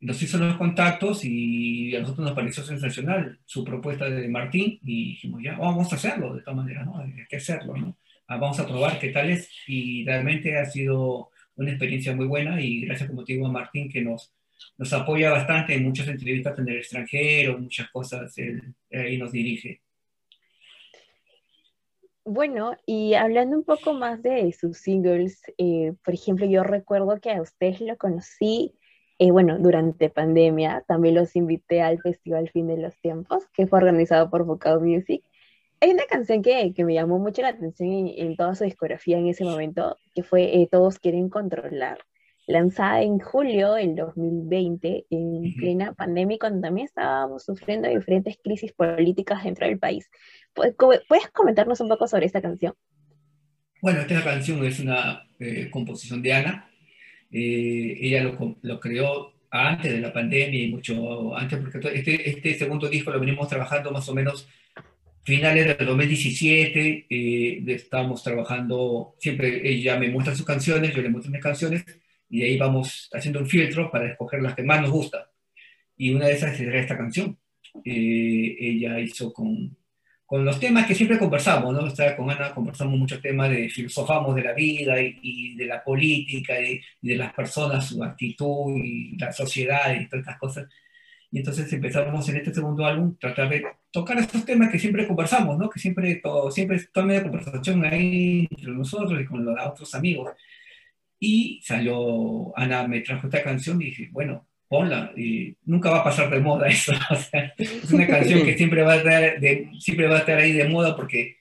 Nos 0.01 0.23
hizo 0.23 0.39
los 0.39 0.57
contactos 0.57 1.25
y 1.25 1.95
a 1.97 2.01
nosotros 2.01 2.27
nos 2.27 2.35
pareció 2.37 2.63
sensacional 2.63 3.39
su 3.45 3.65
propuesta 3.65 4.09
de 4.09 4.29
Martín 4.29 4.79
y 4.85 5.11
dijimos, 5.11 5.43
ya, 5.43 5.59
vamos 5.59 5.93
a 5.93 5.97
hacerlo 5.97 6.35
de 6.35 6.43
todas 6.43 6.57
maneras, 6.57 6.87
¿no? 6.87 6.99
Hay 6.99 7.13
que 7.29 7.37
hacerlo, 7.37 7.77
¿no? 7.77 7.97
Ah, 8.29 8.37
vamos 8.37 8.61
a 8.61 8.67
probar 8.67 8.99
qué 8.99 9.09
tal 9.09 9.31
es 9.31 9.51
y 9.67 10.05
realmente 10.05 10.57
ha 10.57 10.67
sido 10.67 11.31
una 11.57 11.71
experiencia 11.71 12.15
muy 12.15 12.27
buena 12.27 12.61
y 12.61 12.83
gracias, 12.83 13.09
como 13.09 13.25
te 13.25 13.33
digo, 13.33 13.47
a 13.47 13.53
Martín 13.53 13.91
que 13.91 14.03
nos, 14.03 14.33
nos 14.77 14.93
apoya 14.93 15.31
bastante 15.31 15.75
en 15.75 15.85
muchas 15.85 16.09
entrevistas 16.09 16.59
en 16.59 16.69
el 16.69 16.77
extranjero, 16.77 17.59
muchas 17.59 17.91
cosas, 17.91 18.37
él, 18.39 18.75
ahí 18.93 19.19
nos 19.19 19.33
dirige. 19.33 19.81
Bueno, 22.25 22.77
y 22.85 23.15
hablando 23.15 23.57
un 23.57 23.65
poco 23.65 23.95
más 23.95 24.23
de 24.23 24.53
sus 24.53 24.77
singles, 24.77 25.41
eh, 25.57 25.95
por 26.05 26.13
ejemplo, 26.13 26.45
yo 26.45 26.63
recuerdo 26.63 27.19
que 27.21 27.31
a 27.31 27.41
ustedes 27.41 27.81
lo 27.81 27.97
conocí, 27.97 28.75
eh, 29.19 29.31
bueno, 29.31 29.59
durante 29.59 30.11
pandemia, 30.11 30.85
también 30.87 31.15
los 31.17 31.35
invité 31.37 31.83
al 31.83 32.01
Festival 32.01 32.49
Fin 32.51 32.69
de 32.69 32.79
los 32.79 32.97
Tiempos, 33.01 33.47
que 33.53 33.67
fue 33.67 33.79
organizado 33.79 34.31
por 34.31 34.45
Vocal 34.45 34.81
Music, 34.81 35.25
hay 35.81 35.91
una 35.91 36.07
canción 36.07 36.43
que, 36.43 36.73
que, 36.75 36.85
me 36.85 36.95
llamó 36.95 37.19
mucho 37.19 37.43
la 37.43 37.49
atención 37.49 38.09
en, 38.09 38.37
toda 38.37 38.55
su 38.55 38.65
discografía 38.65 39.19
en 39.19 39.29
ese 39.29 39.45
momento, 39.45 39.97
que 40.15 40.23
fue 40.25 40.61
eh, 40.61 40.69
Todos 40.71 40.99
quieren 40.99 41.29
controlar, 41.29 41.99
lanzada 42.47 43.03
en 43.03 43.21
julio 43.21 43.75
del 43.75 43.95
2020, 43.95 45.07
en 45.09 45.55
plena 45.55 45.93
pandemia, 45.93 46.39
cuando 46.41 46.63
también 46.63 46.87
estábamos 46.87 47.45
sufriendo 47.45 47.89
diferentes 47.89 48.39
crisis 48.43 48.73
políticas 48.73 49.45
dentro 49.45 49.67
del 49.67 49.79
país. 49.79 50.11
¿Puedes 50.53 51.29
comentarnos 51.33 51.81
un 51.81 51.89
poco 51.89 52.09
sobre 52.09 52.27
esta 52.27 52.43
canción? 52.43 52.75
Bueno, 53.81 54.01
esta 54.01 54.25
canción 54.25 54.65
es 54.65 54.81
una 54.81 55.29
eh, 55.39 55.71
composición 55.71 56.21
de 56.23 56.33
Ana. 56.33 56.68
Eh, 57.31 57.99
ella 58.01 58.25
lo, 58.25 58.57
lo, 58.63 58.81
creó 58.81 59.35
antes 59.51 59.93
de 59.93 60.01
la 60.01 60.13
pandemia 60.13 60.65
y 60.65 60.71
mucho 60.71 61.37
antes, 61.37 61.59
porque 61.59 61.79
este, 61.95 62.31
este 62.31 62.55
segundo 62.55 62.89
disco 62.89 63.11
lo 63.11 63.21
venimos 63.21 63.49
trabajando 63.49 63.91
más 63.91 64.09
o 64.09 64.15
menos 64.15 64.49
finales 65.29 65.77
del 65.77 65.87
2017, 65.87 67.07
eh, 67.11 67.63
estamos 67.67 68.23
trabajando, 68.23 69.15
siempre 69.19 69.61
ella 69.69 69.99
me 69.99 70.09
muestra 70.09 70.35
sus 70.35 70.47
canciones, 70.47 70.95
yo 70.95 71.03
le 71.03 71.11
muestro 71.11 71.31
mis 71.31 71.43
canciones, 71.43 71.85
y 72.31 72.43
ahí 72.43 72.57
vamos 72.57 73.11
haciendo 73.13 73.41
un 73.41 73.47
filtro 73.47 73.91
para 73.91 74.09
escoger 74.11 74.41
las 74.41 74.55
que 74.55 74.63
más 74.63 74.81
nos 74.81 74.91
gustan. 74.91 75.23
Y 75.99 76.15
una 76.15 76.29
de 76.29 76.33
esas 76.33 76.59
es 76.59 76.75
esta 76.75 76.97
canción. 76.97 77.39
Eh, 77.85 78.57
ella 78.59 78.99
hizo 79.01 79.33
con, 79.33 79.77
con 80.29 80.45
los 80.45 80.61
temas 80.61 80.87
que 80.87 80.95
siempre 80.95 81.19
conversamos, 81.19 81.73
¿no? 81.73 81.81
O 81.81 82.17
con 82.17 82.31
Ana 82.31 82.55
conversamos 82.55 82.99
muchos 82.99 83.23
temas 83.23 83.49
de 83.49 83.71
filosofamos 83.71 84.37
de 84.37 84.43
la 84.43 84.53
vida 84.53 85.01
y, 85.01 85.55
de 85.57 85.65
la 85.65 85.83
política 85.83 86.61
y, 86.61 86.83
y, 87.01 87.09
de 87.09 87.17
las 87.17 87.33
personas, 87.33 87.87
su 87.89 88.05
actitud 88.05 88.77
y 88.77 89.17
la 89.17 89.33
sociedad 89.33 89.95
y 89.95 90.07
todas 90.07 90.21
estas 90.27 90.39
cosas. 90.39 90.69
Y 91.31 91.39
entonces 91.39 91.73
empezamos 91.73 92.29
en 92.29 92.37
este 92.37 92.53
segundo 92.53 92.85
álbum 92.85 93.17
tratar 93.19 93.49
de 93.49 93.65
tocar 93.91 94.19
estos 94.19 94.45
temas 94.45 94.71
que 94.71 94.79
siempre 94.79 95.07
conversamos, 95.07 95.57
¿no? 95.59 95.71
Que 95.71 95.81
siempre, 95.81 96.17
todo, 96.17 96.51
siempre 96.51 96.79
toda 96.93 97.07
media 97.07 97.23
conversación 97.23 97.85
ahí 97.87 98.47
entre 98.51 98.73
nosotros 98.73 99.19
y 99.21 99.25
con 99.25 99.45
los 99.47 99.57
otros 99.67 99.95
amigos. 99.95 100.31
Y 101.19 101.61
salió, 101.63 102.53
Ana 102.55 102.87
me 102.87 103.01
trajo 103.01 103.29
esta 103.29 103.43
canción 103.43 103.81
y 103.81 103.87
dije, 103.87 104.11
bueno, 104.13 104.48
ponla, 104.69 105.13
y 105.17 105.57
nunca 105.65 105.91
va 105.91 106.01
a 106.01 106.05
pasar 106.05 106.31
de 106.31 106.41
moda 106.41 106.69
eso. 106.69 106.93
O 107.11 107.17
sea, 107.17 107.53
es 107.57 107.91
una 107.93 108.07
canción 108.07 108.45
que 108.45 108.57
siempre 108.57 108.83
va, 108.83 108.93
a 108.93 108.97
estar 108.97 109.41
de, 109.41 109.71
siempre 109.79 110.07
va 110.07 110.17
a 110.17 110.21
estar 110.21 110.39
ahí 110.39 110.53
de 110.53 110.69
moda 110.69 110.95
porque 110.95 111.39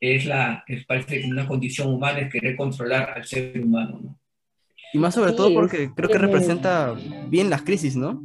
es 0.00 0.26
la, 0.26 0.64
es, 0.66 0.84
parece 0.84 1.20
que 1.20 1.26
una 1.26 1.46
condición 1.46 1.88
humana 1.88 2.20
es 2.20 2.32
querer 2.32 2.56
controlar 2.56 3.10
al 3.10 3.24
ser 3.24 3.60
humano, 3.60 4.00
¿no? 4.02 4.20
Y 4.92 4.98
más 4.98 5.14
sobre 5.14 5.32
todo 5.32 5.52
porque 5.52 5.90
creo 5.94 6.08
que 6.08 6.18
representa 6.18 6.94
bien 7.28 7.50
las 7.50 7.62
crisis, 7.62 7.96
¿no? 7.96 8.22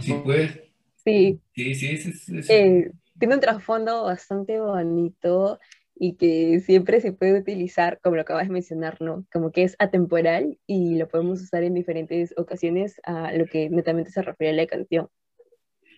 Sí, 0.00 0.14
pues. 0.22 0.60
Sí. 1.04 1.40
Sí, 1.56 1.74
sí, 1.74 2.12
eh, 2.48 2.90
tiene 3.18 3.34
un 3.34 3.40
trasfondo 3.40 4.04
bastante 4.04 4.60
bonito 4.60 5.58
y 6.02 6.14
que 6.14 6.60
siempre 6.60 7.02
se 7.02 7.12
puede 7.12 7.38
utilizar, 7.38 8.00
como 8.02 8.16
lo 8.16 8.22
acabas 8.22 8.48
de 8.48 8.54
mencionar, 8.54 9.02
¿no? 9.02 9.26
Como 9.30 9.52
que 9.52 9.64
es 9.64 9.76
atemporal 9.78 10.58
y 10.66 10.96
lo 10.96 11.06
podemos 11.06 11.42
usar 11.42 11.62
en 11.62 11.74
diferentes 11.74 12.32
ocasiones 12.38 12.98
a 13.04 13.34
lo 13.34 13.44
que 13.44 13.68
netamente 13.68 14.10
se 14.10 14.22
refiere 14.22 14.54
a 14.54 14.62
la 14.62 14.66
canción. 14.66 15.08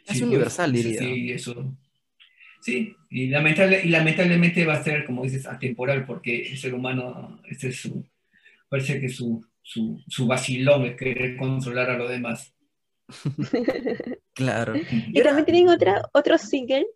Es 0.05 0.19
pues, 0.19 0.23
universal, 0.23 0.73
diría. 0.73 0.99
Sí, 0.99 1.31
eso. 1.31 1.77
Sí, 2.61 2.97
y, 3.11 3.29
lamentable, 3.29 3.81
y 3.85 3.91
lamentablemente 3.91 4.67
va 4.67 4.75
a 4.75 4.83
ser, 4.83 5.05
como 5.05 5.23
dices, 5.23 5.47
atemporal, 5.47 6.05
porque 6.05 6.49
el 6.51 6.59
ser 6.59 6.75
humano, 6.75 7.41
este 7.49 7.69
es 7.69 7.77
su, 7.77 8.05
parece 8.69 9.01
que 9.01 9.09
su, 9.09 9.47
su, 9.63 10.03
su 10.09 10.27
vacilón 10.27 10.85
es 10.85 10.97
querer 10.97 11.37
controlar 11.37 11.91
a 11.91 11.97
los 11.97 12.11
demás. 12.11 12.53
claro. 14.35 14.75
Y 14.91 15.23
también 15.23 15.45
tienen 15.45 15.69
otra, 15.69 16.03
otro 16.13 16.39
single. 16.39 16.87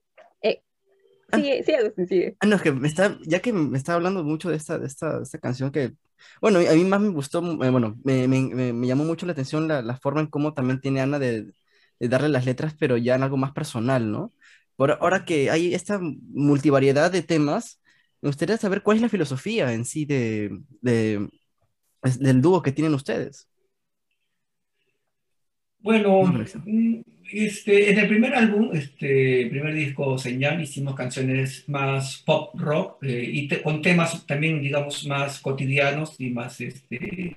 Sigue, 1.32 1.64
sigue, 1.64 2.06
sigue. 2.06 2.36
Ah, 2.40 2.46
no, 2.46 2.56
es 2.56 2.62
que 2.62 2.72
me 2.72 2.86
está, 2.86 3.18
ya 3.22 3.40
que 3.40 3.52
me 3.52 3.76
está 3.76 3.94
hablando 3.94 4.22
mucho 4.22 4.48
de 4.48 4.56
esta, 4.56 4.78
de 4.78 4.86
esta, 4.86 5.22
esta 5.22 5.38
canción 5.38 5.70
que, 5.72 5.92
bueno, 6.40 6.60
a 6.60 6.74
mí 6.74 6.84
más 6.84 7.00
me 7.00 7.08
gustó, 7.08 7.40
eh, 7.40 7.70
bueno, 7.70 7.96
me, 8.04 8.28
me, 8.28 8.72
me, 8.72 8.86
llamó 8.86 9.04
mucho 9.04 9.26
la 9.26 9.32
atención 9.32 9.66
la, 9.66 9.82
la, 9.82 9.96
forma 9.96 10.20
en 10.20 10.28
cómo 10.28 10.54
también 10.54 10.80
tiene 10.80 11.00
Ana 11.00 11.18
de, 11.18 11.52
de, 11.98 12.08
darle 12.08 12.28
las 12.28 12.46
letras, 12.46 12.76
pero 12.78 12.96
ya 12.96 13.16
en 13.16 13.22
algo 13.24 13.36
más 13.36 13.52
personal, 13.52 14.10
¿no? 14.10 14.32
Por 14.76 14.92
ahora 14.92 15.24
que 15.24 15.50
hay 15.50 15.74
esta 15.74 15.98
multivariedad 16.00 17.10
de 17.10 17.22
temas, 17.22 17.80
me 18.20 18.28
gustaría 18.28 18.56
saber 18.56 18.82
cuál 18.82 18.98
es 18.98 19.02
la 19.02 19.08
filosofía 19.08 19.72
en 19.72 19.84
sí 19.84 20.04
de, 20.04 20.60
de 20.80 21.28
del 22.20 22.40
dúo 22.40 22.62
que 22.62 22.72
tienen 22.72 22.94
ustedes. 22.94 23.48
Bueno, 25.80 26.22
este, 27.32 27.90
en 27.90 27.98
el 27.98 28.08
primer 28.08 28.34
álbum, 28.34 28.70
este 28.72 29.46
primer 29.50 29.74
disco 29.74 30.18
Señal, 30.18 30.60
hicimos 30.60 30.94
canciones 30.94 31.68
más 31.68 32.22
pop 32.24 32.54
rock 32.54 33.02
eh, 33.04 33.28
y 33.32 33.48
con 33.62 33.82
temas 33.82 34.26
también, 34.26 34.60
digamos, 34.60 35.06
más 35.06 35.40
cotidianos 35.40 36.14
y 36.18 36.30
más 36.30 36.60
este, 36.60 37.36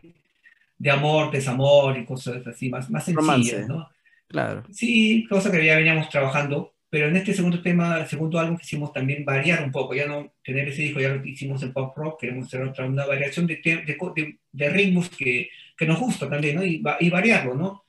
de 0.77 0.91
amor, 0.91 1.31
desamor 1.31 1.98
y 1.98 2.05
cosas 2.05 2.46
así, 2.48 2.69
más, 2.69 2.89
más 2.89 3.05
sencillas, 3.05 3.67
¿no? 3.67 3.89
Claro. 4.27 4.63
Sí, 4.72 5.25
cosas 5.29 5.51
que 5.51 5.65
ya 5.65 5.75
veníamos 5.75 6.10
trabajando, 6.10 6.74
pero 6.89 7.08
en 7.08 7.15
este 7.17 7.34
segundo 7.34 7.62
tema, 7.62 8.05
segundo 8.05 8.39
álbum, 8.39 8.58
quisimos 8.58 8.93
también 8.93 9.25
variar 9.25 9.63
un 9.63 9.72
poco, 9.72 9.96
ya 9.96 10.08
no 10.08 10.34
tener 10.43 10.69
ese 10.69 10.84
disco, 10.84 11.00
ya 11.00 11.10
lo 11.10 11.25
hicimos 11.25 11.62
en 11.63 11.74
pop 11.74 11.96
rock, 11.98 12.22
queremos 12.22 12.46
hacer 12.46 12.62
otra, 12.62 12.86
una 12.86 13.05
variación 13.05 13.48
de, 13.48 13.55
de, 13.63 14.38
de, 14.51 14.69
ritmos 14.69 15.10
que, 15.10 15.50
que, 15.77 15.86
nos 15.86 16.00
gusta 16.00 16.29
también, 16.29 16.55
¿no? 16.55 16.63
Y, 16.63 16.81
y 17.00 17.10
variarlo, 17.10 17.55
¿no? 17.55 17.86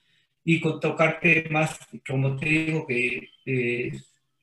Y 0.52 0.60
con 0.60 0.80
tocar 0.80 1.20
temas, 1.20 1.78
como 2.04 2.34
te 2.34 2.46
digo, 2.46 2.84
que 2.84 3.30
eh, 3.46 3.92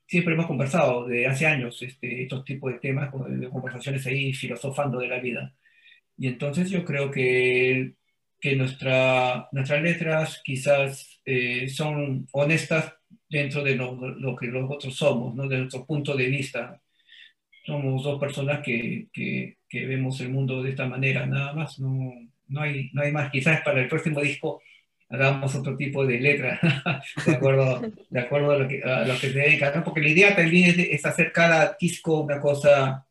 siempre 0.07 0.35
hemos 0.35 0.45
conversado 0.47 1.05
de 1.05 1.27
hace 1.27 1.45
años, 1.45 1.81
este, 1.81 2.23
estos 2.23 2.45
tipos 2.45 2.71
de 2.71 2.79
temas, 2.79 3.11
de 3.27 3.49
conversaciones 3.49 4.07
ahí 4.07 4.31
filosofando 4.31 4.99
de 4.99 5.09
la 5.09 5.19
vida. 5.19 5.53
Y 6.17 6.27
entonces 6.27 6.69
yo 6.69 6.85
creo 6.85 7.11
que, 7.11 7.95
que 8.39 8.55
nuestra, 8.55 9.49
nuestras 9.51 9.81
letras 9.81 10.41
quizás 10.45 11.19
eh, 11.25 11.67
son 11.67 12.25
honestas 12.31 12.93
dentro 13.27 13.61
de 13.61 13.75
lo, 13.75 13.95
lo, 13.95 14.33
que 14.37 14.47
nosotros 14.47 14.95
somos, 14.95 15.35
¿no? 15.35 15.45
de 15.49 15.57
nuestro 15.57 15.85
punto 15.85 16.15
de 16.15 16.27
vista. 16.27 16.81
Somos 17.65 18.01
dos 18.01 18.17
personas 18.17 18.61
que, 18.63 19.07
que, 19.11 19.57
que, 19.67 19.85
vemos 19.85 20.21
el 20.21 20.29
mundo 20.29 20.63
de 20.63 20.69
esta 20.69 20.87
manera, 20.87 21.25
nada 21.25 21.51
más, 21.51 21.79
no, 21.79 22.13
no, 22.47 22.61
hay, 22.61 22.91
no 22.93 23.01
hay 23.01 23.11
más. 23.11 23.29
Quizás 23.29 23.61
para 23.61 23.81
el 23.81 23.89
próximo 23.89 24.21
disco 24.21 24.61
hagamos 25.09 25.55
otro 25.55 25.75
tipo 25.77 26.05
de 26.05 26.19
letra, 26.19 26.59
de 27.25 27.35
acuerdo, 27.35 27.81
de 28.09 28.19
acuerdo 28.19 28.51
a, 28.51 28.57
lo 28.57 28.67
que, 28.67 28.83
a 28.83 29.05
lo 29.05 29.13
que 29.13 29.31
se 29.31 29.39
dedica, 29.39 29.83
porque 29.83 30.01
la 30.01 30.09
idea 30.09 30.35
también 30.35 30.75
es, 30.77 31.05
hacer 31.05 31.31
cada 31.31 31.77
disco 31.79 32.21
una 32.21 32.39
cosa 32.39 33.05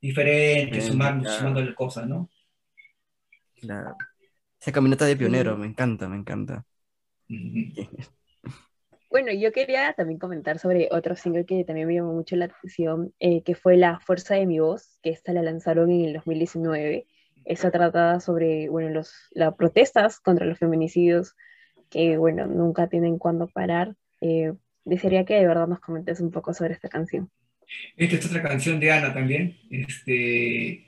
diferente, 0.00 0.80
sumando, 0.80 1.30
sumándole 1.30 1.74
cosas, 1.74 2.08
¿no? 2.08 2.30
Claro. 3.60 3.96
Esa 4.58 4.72
caminata 4.72 5.04
de 5.04 5.16
pionero, 5.16 5.56
me 5.56 5.66
encanta, 5.66 6.08
me 6.08 6.16
encanta. 6.16 6.64
Bueno, 9.10 9.32
yo 9.32 9.52
quería 9.52 9.92
también 9.94 10.18
comentar 10.18 10.58
sobre 10.58 10.88
otro 10.90 11.16
single 11.16 11.44
que 11.44 11.64
también 11.64 11.88
me 11.88 11.94
llamó 11.94 12.12
mucho 12.12 12.36
la 12.36 12.46
atención, 12.46 13.12
eh, 13.18 13.42
que 13.42 13.54
fue 13.54 13.76
La 13.76 13.98
Fuerza 14.00 14.34
de 14.34 14.46
mi 14.46 14.60
Voz, 14.60 14.98
que 15.02 15.10
esta 15.10 15.32
la 15.32 15.42
lanzaron 15.42 15.90
en 15.90 16.04
el 16.04 16.12
2019 16.14 17.06
esa 17.44 17.70
tratada 17.70 18.20
sobre, 18.20 18.68
bueno, 18.68 18.90
los, 18.90 19.12
las 19.32 19.54
protestas 19.54 20.20
contra 20.20 20.46
los 20.46 20.58
feminicidios, 20.58 21.34
que, 21.88 22.16
bueno, 22.16 22.46
nunca 22.46 22.88
tienen 22.88 23.18
cuándo 23.18 23.48
parar. 23.48 23.96
Eh, 24.20 24.52
desearía 24.84 25.24
que 25.24 25.34
de 25.34 25.46
verdad 25.46 25.66
nos 25.66 25.80
comentes 25.80 26.20
un 26.20 26.30
poco 26.30 26.54
sobre 26.54 26.74
esta 26.74 26.88
canción. 26.88 27.30
Esta 27.96 28.16
es 28.16 28.26
otra 28.26 28.42
canción 28.42 28.80
de 28.80 28.90
Ana 28.92 29.12
también. 29.12 29.56
Este, 29.70 30.86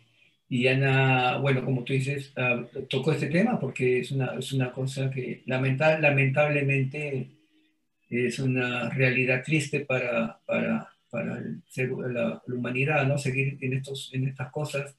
y 0.48 0.66
Ana, 0.68 1.38
bueno, 1.38 1.64
como 1.64 1.84
tú 1.84 1.92
dices, 1.92 2.32
uh, 2.36 2.82
tocó 2.86 3.12
este 3.12 3.28
tema 3.28 3.58
porque 3.58 4.00
es 4.00 4.12
una, 4.12 4.34
es 4.38 4.52
una 4.52 4.72
cosa 4.72 5.10
que 5.10 5.42
lamenta, 5.46 5.98
lamentablemente 5.98 7.28
es 8.10 8.38
una 8.38 8.90
realidad 8.90 9.42
triste 9.42 9.80
para, 9.80 10.38
para, 10.44 10.90
para 11.08 11.38
el 11.38 11.62
ser, 11.68 11.90
la, 11.90 12.42
la, 12.46 12.54
humanidad, 12.54 13.06
¿no? 13.06 13.16
Seguir 13.16 13.56
en, 13.60 13.72
estos, 13.72 14.10
en 14.12 14.28
estas 14.28 14.50
cosas 14.50 14.94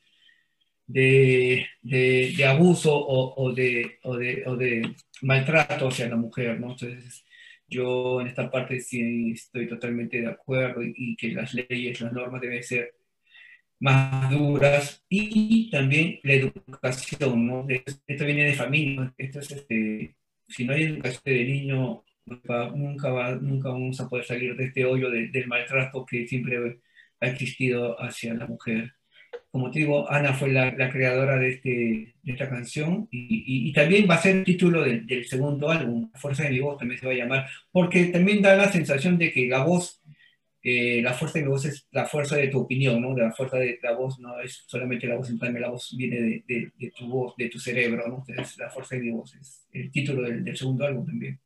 de, 0.87 1.65
de, 1.81 2.45
abuso 2.45 2.95
o, 2.95 3.33
o, 3.43 3.53
de, 3.53 3.99
o, 4.03 4.17
de, 4.17 4.43
o, 4.45 4.55
de, 4.55 4.95
maltrato 5.21 5.87
hacia 5.87 6.09
la 6.09 6.15
mujer, 6.15 6.59
¿no? 6.59 6.71
Entonces, 6.71 7.25
yo 7.67 8.21
en 8.21 8.27
esta 8.27 8.49
parte 8.51 8.79
sí 8.79 9.31
estoy 9.31 9.67
totalmente 9.67 10.21
de 10.21 10.27
acuerdo 10.27 10.81
y, 10.83 11.15
que 11.15 11.29
las 11.31 11.53
leyes, 11.53 12.01
las 12.01 12.13
normas 12.13 12.41
deben 12.41 12.63
ser 12.63 12.95
más 13.79 14.31
duras 14.31 15.03
y 15.09 15.69
también 15.69 16.19
la 16.23 16.33
educación, 16.33 17.47
¿no? 17.47 17.67
Esto 18.07 18.25
viene 18.25 18.45
de 18.45 18.53
familia, 18.53 19.13
esto 19.17 19.39
es 19.39 19.51
este, 19.51 20.15
si 20.47 20.65
no 20.65 20.73
hay 20.73 20.83
educación 20.83 21.21
de 21.25 21.45
niño, 21.45 22.03
nunca, 22.25 23.09
va, 23.09 23.35
nunca 23.35 23.69
vamos 23.69 23.99
a 23.99 24.09
poder 24.09 24.25
salir 24.25 24.55
de 24.55 24.65
este 24.65 24.85
hoyo 24.85 25.09
del 25.09 25.47
maltrato 25.47 26.05
que 26.05 26.27
siempre 26.27 26.79
ha 27.19 27.27
existido 27.27 27.99
hacia 28.01 28.33
la 28.33 28.47
mujer 28.47 28.93
como 29.53 29.69
te 29.69 29.79
digo, 29.81 30.09
Ana 30.11 30.33
fue 30.33 30.51
la, 30.51 30.75
creadora 30.89 31.37
de, 31.37 31.49
este, 31.49 31.69
de, 32.23 32.31
esta 32.31 32.49
canción 32.49 33.07
y, 33.11 33.71
también 33.71 34.09
va 34.09 34.15
a 34.15 34.21
ser 34.21 34.37
el 34.37 34.43
título 34.43 34.81
del, 34.81 35.25
segundo 35.27 35.69
álbum, 35.69 36.09
Fuerza 36.15 36.45
de 36.45 36.49
mi 36.49 36.59
voz 36.59 36.79
también 36.79 36.99
se 36.99 37.05
va 37.05 37.11
a 37.13 37.15
llamar, 37.15 37.47
porque 37.71 38.05
también 38.05 38.41
da 38.41 38.55
la 38.55 38.71
sensación 38.71 39.19
de 39.19 39.31
que 39.31 39.47
la 39.47 39.63
voz, 39.63 40.01
eh, 40.63 41.03
la 41.03 41.13
fuerza 41.13 41.37
de 41.37 41.45
mi 41.45 41.51
voz 41.51 41.65
es 41.65 41.87
la 41.91 42.07
fuerza 42.07 42.35
de 42.35 42.47
tu 42.47 42.61
opinión, 42.61 42.99
¿no? 42.99 43.15
La 43.15 43.31
fuerza 43.31 43.57
de 43.57 43.77
la 43.83 43.93
voz 43.93 44.17
no 44.17 44.39
es 44.41 44.63
solamente 44.65 45.05
la 45.05 45.17
voz, 45.17 45.27
también 45.27 45.61
la 45.61 45.69
voz 45.69 45.95
viene 45.95 46.43
de, 46.47 46.91
tu 46.97 47.07
voz, 47.07 47.35
de 47.37 47.47
tu 47.49 47.59
cerebro, 47.59 48.07
¿no? 48.07 48.25
Entonces, 48.27 48.57
la 48.57 48.71
fuerza 48.71 48.95
de 48.95 49.01
mi 49.03 49.11
voz 49.11 49.35
es 49.35 49.67
el 49.71 49.91
título 49.91 50.23
del, 50.23 50.57
segundo 50.57 50.83
álbum 50.83 51.05
también. 51.05 51.39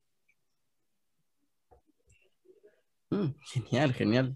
Mm, 3.10 3.34
genial, 3.52 3.94
genial. 3.94 4.36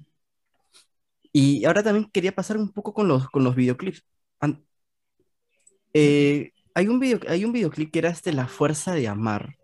Y 1.34 1.65
ahora 1.65 1.84
también 1.84 2.10
quería 2.12 2.34
pasar 2.34 2.58
un 2.58 2.72
poco 2.72 2.94
con 2.94 3.08
los, 3.08 3.30
con 3.30 3.44
los 3.44 3.56
videoclips. 3.56 4.04
Eh, 5.94 6.52
hay, 6.74 6.88
un 6.88 7.00
video, 7.00 7.20
hay 7.28 7.46
un 7.46 7.52
videoclip 7.52 7.91
que 7.91 8.00
era 8.00 8.10
este 8.10 8.34
La 8.34 8.48
Fuerza 8.48 8.94
de 8.94 9.08
Amar. 9.08 9.56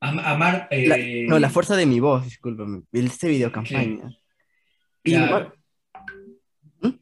amar. 0.00 0.68
Eh, 0.70 1.26
no, 1.28 1.38
La 1.38 1.50
Fuerza 1.50 1.76
de 1.76 1.86
mi 1.86 2.00
voz, 2.00 2.24
discúlpame. 2.24 2.82
Este 2.92 3.28
video 3.28 3.52
campaña. 3.52 4.10
Y, 5.04 5.16
¿Mm? 5.16 6.98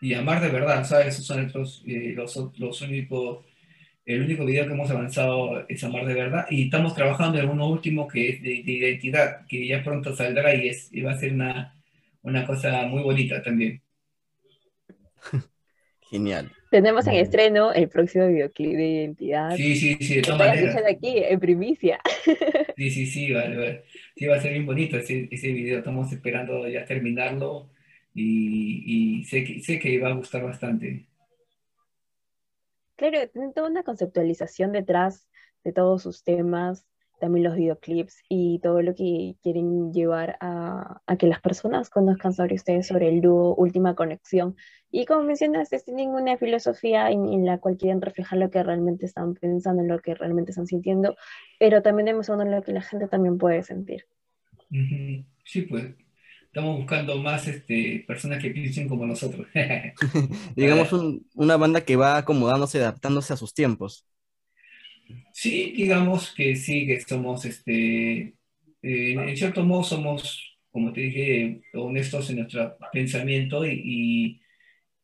y 0.00 0.14
amar 0.14 0.40
de 0.40 0.50
verdad, 0.50 0.84
¿sabes? 0.84 1.14
Esos 1.14 1.26
son 1.26 1.50
eh, 1.86 2.12
los, 2.14 2.36
los 2.58 2.82
únicos 2.82 3.44
el 4.06 4.22
único 4.22 4.44
video 4.44 4.66
que 4.66 4.74
hemos 4.74 4.90
avanzado 4.90 5.66
es 5.66 5.82
Amar 5.82 6.04
de 6.04 6.12
Verdad 6.12 6.46
y 6.50 6.64
estamos 6.64 6.94
trabajando 6.94 7.38
en 7.38 7.48
uno 7.48 7.68
último 7.68 8.06
que 8.06 8.28
es 8.28 8.42
de, 8.42 8.50
identidad, 8.50 9.46
que 9.46 9.66
ya 9.66 9.82
pronto 9.82 10.14
saldrá 10.14 10.54
y, 10.54 10.68
es, 10.68 10.90
y 10.92 11.00
va 11.00 11.12
a 11.12 11.18
ser 11.18 11.32
una, 11.32 11.73
una 12.24 12.46
cosa 12.46 12.86
muy 12.86 13.02
bonita 13.02 13.42
también. 13.42 13.80
Genial. 16.10 16.50
Tenemos 16.70 17.06
en 17.06 17.14
estreno 17.14 17.72
el 17.72 17.88
próximo 17.88 18.26
videoclip 18.26 18.76
de 18.76 18.86
Identidad. 18.86 19.56
Sí, 19.56 19.76
sí, 19.76 19.96
sí, 20.00 20.16
de 20.16 20.22
todas 20.22 20.38
maneras. 20.38 20.76
aquí, 20.88 21.18
en 21.18 21.38
primicia. 21.38 22.00
Sí, 22.76 22.90
sí, 22.90 23.06
sí, 23.06 23.32
vale, 23.32 23.84
Sí, 24.16 24.26
va 24.26 24.34
a 24.34 24.40
ser 24.40 24.50
bien 24.50 24.66
bonito 24.66 24.96
ese, 24.96 25.28
ese 25.30 25.52
video. 25.52 25.78
Estamos 25.78 26.12
esperando 26.12 26.66
ya 26.68 26.84
terminarlo 26.84 27.70
y, 28.12 29.20
y 29.20 29.24
sé, 29.26 29.44
que, 29.44 29.60
sé 29.60 29.78
que 29.78 30.00
va 30.00 30.08
a 30.08 30.14
gustar 30.14 30.42
bastante. 30.42 31.06
Claro, 32.96 33.28
tiene 33.28 33.52
toda 33.52 33.70
una 33.70 33.84
conceptualización 33.84 34.72
detrás 34.72 35.28
de 35.62 35.72
todos 35.72 36.02
sus 36.02 36.24
temas 36.24 36.84
también 37.24 37.44
los 37.44 37.56
videoclips 37.56 38.22
y 38.28 38.58
todo 38.58 38.82
lo 38.82 38.94
que 38.94 39.36
quieren 39.42 39.94
llevar 39.94 40.36
a, 40.40 41.00
a, 41.06 41.16
que 41.16 41.26
las 41.26 41.40
personas 41.40 41.88
conozcan 41.88 42.34
sobre 42.34 42.56
ustedes, 42.56 42.86
sobre 42.86 43.08
el 43.08 43.22
dúo 43.22 43.54
Última 43.54 43.94
Conexión. 43.94 44.56
Y 44.90 45.06
como 45.06 45.22
mencionas, 45.22 45.70
tienen 45.86 46.10
una 46.10 46.36
filosofía 46.36 47.08
en, 47.10 47.46
la 47.46 47.56
cual 47.56 47.78
quieren 47.78 48.02
reflejar 48.02 48.38
lo 48.38 48.50
que 48.50 48.62
realmente 48.62 49.06
están 49.06 49.32
pensando, 49.32 49.80
en 49.80 49.88
lo 49.88 50.00
que 50.00 50.14
realmente 50.14 50.50
están 50.50 50.66
sintiendo, 50.66 51.16
pero 51.58 51.80
también 51.80 52.04
demostrando 52.04 52.44
lo 52.44 52.62
que 52.62 52.72
la 52.72 52.82
gente 52.82 53.08
también 53.08 53.38
puede 53.38 53.62
sentir. 53.62 54.04
Sí, 55.44 55.62
pues. 55.62 55.94
estamos 56.44 56.76
buscando 56.76 57.16
más 57.16 57.48
este, 57.48 58.04
personas 58.06 58.42
que 58.42 58.50
piensen 58.50 58.86
como 58.86 59.06
nosotros. 59.06 59.46
Digamos 60.56 60.92
una 61.34 61.56
banda 61.56 61.80
que 61.80 61.96
va 61.96 62.18
acomodándose, 62.18 62.80
adaptándose 62.80 63.32
a 63.32 63.38
sus 63.38 63.54
tiempos. 63.54 64.06
Sí, 65.32 65.72
digamos 65.76 66.32
que 66.34 66.56
sí, 66.56 66.86
que 66.86 67.00
somos, 67.00 67.44
este, 67.44 68.34
eh, 68.82 69.12
en 69.12 69.36
cierto 69.36 69.64
modo 69.64 69.82
somos, 69.82 70.58
como 70.70 70.92
te 70.92 71.02
dije, 71.02 71.62
honestos 71.74 72.30
en 72.30 72.36
nuestro 72.36 72.76
pensamiento 72.92 73.66
y, 73.66 74.40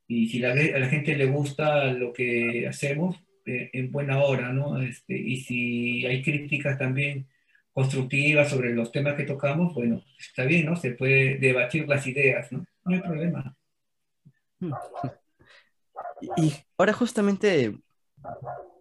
y, 0.07 0.29
si 0.29 0.45
a 0.45 0.55
la 0.55 0.89
gente 0.89 1.17
le 1.17 1.27
gusta 1.27 1.93
lo 1.93 2.13
que 2.13 2.67
hacemos, 2.69 3.17
eh, 3.47 3.71
en 3.73 3.91
buena 3.91 4.23
hora, 4.23 4.53
¿no? 4.53 4.81
Este, 4.81 5.17
y 5.17 5.39
si 5.39 6.07
hay 6.07 6.23
críticas 6.23 6.79
también 6.79 7.27
constructivas 7.73 8.51
sobre 8.51 8.75
los 8.75 8.93
temas 8.93 9.15
que 9.15 9.25
tocamos, 9.25 9.75
bueno, 9.75 10.03
está 10.19 10.45
bien, 10.45 10.67
¿no? 10.67 10.77
Se 10.77 10.93
puede 10.93 11.39
debatir 11.39 11.89
las 11.89 12.07
ideas, 12.07 12.53
¿no? 12.53 12.65
No 12.85 12.95
hay 12.95 13.01
problema. 13.01 13.57
Y 16.37 16.53
ahora 16.77 16.93
justamente 16.93 17.75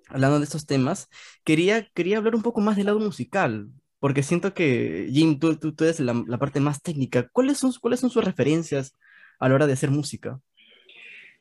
hablando 0.10 0.40
de 0.40 0.46
estos 0.46 0.66
temas, 0.66 1.08
quería, 1.44 1.88
quería 1.94 2.18
hablar 2.18 2.36
un 2.36 2.42
poco 2.42 2.62
más 2.62 2.76
del 2.76 2.88
lado 2.88 3.00
musical, 3.00 3.70
porque 4.00 4.24
siento 4.24 4.54
que, 4.54 5.10
Jim, 5.12 5.40
tú, 5.40 5.56
tú, 5.58 5.84
eres 5.84 6.00
la, 6.00 6.24
la, 6.28 6.38
parte 6.38 6.60
más 6.60 6.82
técnica. 6.82 7.28
¿Cuáles 7.32 7.58
son, 7.58 7.72
¿Cuáles 7.80 8.00
son 8.00 8.10
sus 8.10 8.24
referencias 8.24 8.98
a 9.40 9.50
la 9.50 9.56
hora 9.56 9.68
de 9.68 9.74
hacer 9.74 9.92
música? 9.92 10.40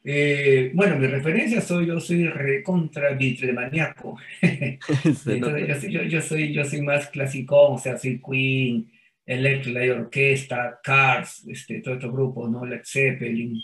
Eh, 0.05 0.71
bueno, 0.75 0.97
mi 0.97 1.07
referencia 1.07 1.61
soy, 1.61 1.87
yo 1.87 2.01
soy 2.01 2.31
contra 2.65 3.17
maníaco. 3.53 4.17
Entonces, 4.41 5.83
yo, 5.91 6.03
yo, 6.03 6.21
soy, 6.21 6.53
yo 6.53 6.65
soy 6.65 6.83
más 6.83 7.09
clásico, 7.09 7.73
o 7.73 7.79
sea, 7.79 7.99
soy 7.99 8.21
Queen, 8.21 8.91
Electric 9.27 9.75
Light 9.75 9.93
Orquesta, 9.93 10.81
Cars, 10.83 11.47
este, 11.49 11.81
todo 11.81 11.95
estos 11.95 12.11
grupos, 12.13 12.51
¿no? 12.51 12.65
Led 12.65 12.81
Zeppelin, 12.85 13.61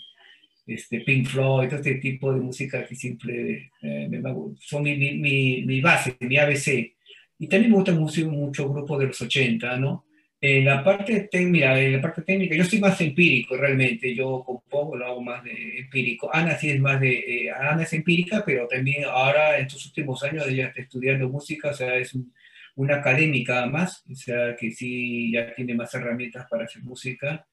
este, 0.66 1.00
Pink 1.00 1.26
Floyd, 1.26 1.72
este 1.72 1.96
tipo 1.96 2.32
de 2.32 2.40
música 2.40 2.86
que 2.86 2.94
siempre 2.94 3.70
eh, 3.82 4.08
me, 4.08 4.22
son 4.60 4.82
mi, 4.82 4.96
mi, 4.96 5.62
mi, 5.64 5.80
base, 5.80 6.16
mi 6.20 6.36
ABC. 6.36 6.94
Y 7.38 7.48
también 7.48 7.70
me 7.70 7.76
gusta 7.76 7.92
mucho, 7.92 8.28
mucho 8.30 8.68
grupos 8.68 8.98
de 9.00 9.06
los 9.06 9.20
80, 9.20 9.76
¿no? 9.78 10.06
En 10.40 10.64
la 10.66 10.84
parte 10.84 11.28
técnica, 11.30 11.80
en 11.80 11.92
la 11.92 12.02
parte 12.02 12.22
técnica, 12.22 12.54
yo 12.54 12.64
soy 12.64 12.78
más 12.78 13.00
empírico 13.00 13.56
realmente, 13.56 14.14
yo 14.14 14.42
compongo, 14.44 14.96
lo 14.96 15.06
hago 15.06 15.22
más 15.22 15.42
de 15.42 15.78
empírico. 15.78 16.28
Ana 16.32 16.56
sí 16.58 16.70
es 16.70 16.80
más 16.80 17.00
de, 17.00 17.46
eh, 17.46 17.50
Ana 17.50 17.82
es 17.82 17.92
empírica, 17.94 18.42
pero 18.44 18.68
también 18.68 19.04
ahora 19.04 19.58
en 19.58 19.66
estos 19.66 19.86
últimos 19.86 20.22
años 20.22 20.46
ella 20.46 20.66
está 20.68 20.82
estudiando 20.82 21.28
música, 21.30 21.70
o 21.70 21.74
sea, 21.74 21.96
es 21.96 22.14
una 22.76 22.96
académica 22.96 23.66
más, 23.66 24.04
o 24.10 24.14
sea, 24.14 24.54
que 24.56 24.70
sí 24.70 25.32
ya 25.32 25.54
tiene 25.54 25.74
más 25.74 25.94
herramientas 25.94 26.46
para 26.50 26.64
hacer 26.64 26.82
música. 26.82 27.46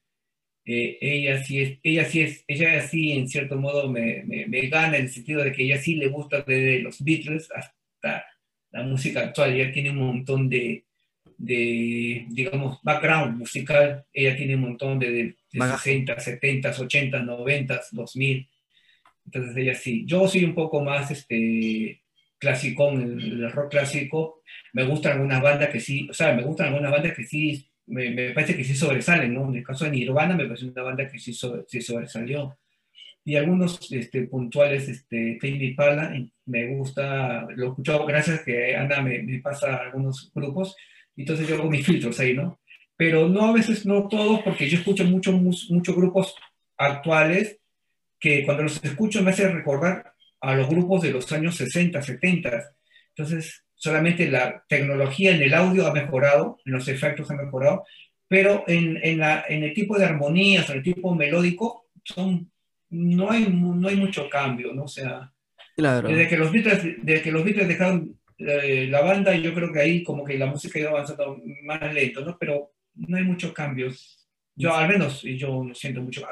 Eh, 0.64 0.98
ella 1.00 1.42
sí 1.42 1.60
es, 1.60 1.78
ella 1.82 2.04
sí 2.04 2.20
es, 2.20 2.44
ella 2.46 2.80
sí 2.82 3.12
en 3.12 3.28
cierto 3.28 3.56
modo 3.56 3.90
me, 3.90 4.22
me, 4.24 4.46
me, 4.46 4.60
gana 4.68 4.96
en 4.96 5.04
el 5.04 5.10
sentido 5.10 5.42
de 5.42 5.50
que 5.50 5.64
ella 5.64 5.78
sí 5.78 5.96
le 5.96 6.06
gusta 6.06 6.42
desde 6.42 6.78
los 6.78 7.02
Beatles 7.02 7.48
hasta 7.52 8.24
la 8.70 8.82
música 8.84 9.20
actual, 9.20 9.52
ella 9.54 9.72
tiene 9.72 9.90
un 9.90 9.98
montón 9.98 10.48
de, 10.48 10.84
de, 11.42 12.26
digamos, 12.28 12.78
background 12.82 13.38
musical, 13.38 14.04
ella 14.12 14.36
tiene 14.36 14.54
un 14.54 14.62
montón 14.62 14.98
de, 14.98 15.10
de, 15.10 15.36
60, 15.52 16.18
70, 16.18 16.70
80, 16.70 17.18
90, 17.20 17.80
2000. 17.92 18.48
Entonces 19.26 19.56
ella 19.56 19.74
sí. 19.74 20.04
Yo 20.06 20.26
soy 20.28 20.44
un 20.44 20.54
poco 20.54 20.82
más 20.82 21.10
este, 21.10 22.02
clásico, 22.38 22.90
el, 22.92 23.42
el 23.42 23.52
rock 23.52 23.72
clásico. 23.72 24.42
Me 24.72 24.84
gustan 24.84 25.12
algunas 25.12 25.42
bandas 25.42 25.68
que 25.70 25.80
sí, 25.80 26.08
o 26.08 26.14
sea, 26.14 26.32
me 26.32 26.42
gustan 26.42 26.68
algunas 26.68 26.92
bandas 26.92 27.14
que 27.14 27.24
sí, 27.24 27.68
me, 27.86 28.10
me 28.10 28.30
parece 28.30 28.56
que 28.56 28.64
sí 28.64 28.74
sobresalen, 28.74 29.34
¿no? 29.34 29.48
En 29.48 29.56
el 29.56 29.64
caso 29.64 29.84
de 29.84 29.90
Nirvana 29.92 30.36
me 30.36 30.46
parece 30.46 30.66
una 30.66 30.82
banda 30.82 31.08
que 31.08 31.18
sí, 31.18 31.32
sí 31.32 31.80
sobresalió. 31.80 32.56
Y 33.24 33.36
algunos 33.36 33.90
este, 33.92 34.22
puntuales, 34.22 34.88
este, 34.88 35.38
Tame 35.40 35.74
Pala, 35.76 36.12
me 36.46 36.76
gusta, 36.76 37.46
lo 37.54 37.66
he 37.66 37.68
escuchado 37.68 38.04
gracias 38.04 38.42
que 38.42 38.74
Ana 38.74 39.00
me, 39.00 39.22
me 39.22 39.38
pasa 39.38 39.76
algunos 39.76 40.32
grupos 40.34 40.74
entonces 41.16 41.46
yo 41.48 41.56
hago 41.56 41.70
mis 41.70 41.84
filtros 41.84 42.18
ahí, 42.20 42.34
¿no? 42.34 42.60
Pero 42.96 43.28
no 43.28 43.46
a 43.46 43.52
veces, 43.52 43.84
no 43.86 44.08
todos, 44.08 44.40
porque 44.42 44.68
yo 44.68 44.78
escucho 44.78 45.04
muchos 45.04 45.34
muchos 45.70 45.94
grupos 45.94 46.34
actuales 46.76 47.58
que 48.18 48.44
cuando 48.44 48.64
los 48.64 48.82
escucho 48.84 49.22
me 49.22 49.30
hace 49.30 49.48
recordar 49.48 50.14
a 50.40 50.54
los 50.54 50.68
grupos 50.68 51.02
de 51.02 51.10
los 51.10 51.30
años 51.32 51.56
60, 51.56 52.00
70. 52.00 52.74
Entonces, 53.08 53.64
solamente 53.82 54.30
la 54.30 54.64
tecnología 54.68 55.34
en 55.34 55.42
el 55.42 55.54
audio 55.54 55.88
ha 55.88 55.92
mejorado, 55.92 56.60
en 56.64 56.72
los 56.72 56.86
efectos 56.86 57.28
ha 57.32 57.34
mejorado, 57.34 57.84
pero 58.28 58.62
en, 58.68 58.96
en, 59.02 59.18
la, 59.18 59.44
en 59.48 59.64
el 59.64 59.74
tipo 59.74 59.98
de 59.98 60.04
armonías, 60.04 60.70
en 60.70 60.76
el 60.76 60.82
tipo 60.84 61.12
melódico, 61.16 61.88
son, 62.04 62.48
no, 62.90 63.32
hay, 63.32 63.48
no 63.48 63.88
hay 63.88 63.96
mucho 63.96 64.30
cambio, 64.30 64.72
¿no? 64.72 64.84
O 64.84 64.88
sea, 64.88 65.32
claro. 65.74 66.08
desde, 66.08 66.28
que 66.28 66.36
los 66.36 66.52
Beatles, 66.52 66.96
desde 67.02 67.22
que 67.22 67.32
los 67.32 67.42
Beatles 67.42 67.66
dejaron 67.66 68.16
eh, 68.38 68.86
la 68.88 69.00
banda, 69.00 69.34
yo 69.34 69.52
creo 69.52 69.72
que 69.72 69.80
ahí 69.80 70.04
como 70.04 70.24
que 70.24 70.38
la 70.38 70.46
música 70.46 70.78
iba 70.78 70.90
avanzando 70.90 71.40
más 71.64 71.92
lento, 71.92 72.24
¿no? 72.24 72.38
Pero 72.38 72.70
no 72.94 73.16
hay 73.16 73.24
muchos 73.24 73.52
cambios. 73.52 74.28
Yo 74.54 74.72
al 74.76 74.86
menos 74.86 75.22
yo 75.22 75.64
lo 75.64 75.74
siento 75.74 76.02
mucho, 76.02 76.24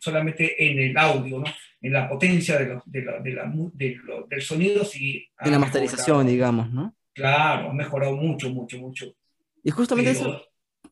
solamente 0.00 0.56
en 0.68 0.80
el 0.80 0.98
audio, 0.98 1.38
¿no? 1.38 1.44
En 1.80 1.92
la 1.92 2.08
potencia 2.08 2.58
de, 2.58 2.80
de, 2.84 3.02
la, 3.04 3.20
de, 3.20 3.32
la, 3.32 3.52
de 3.74 4.00
del 4.28 4.42
sonido, 4.42 4.84
sí. 4.84 5.24
En 5.38 5.52
la 5.52 5.60
masterización, 5.60 6.26
digamos, 6.26 6.72
¿no? 6.72 6.95
Claro, 7.16 7.70
ha 7.70 7.74
mejorado 7.74 8.14
mucho, 8.14 8.48
mucho, 8.50 8.78
mucho. 8.78 9.06
Y 9.64 9.70
justamente 9.72 10.12
eso, 10.12 10.40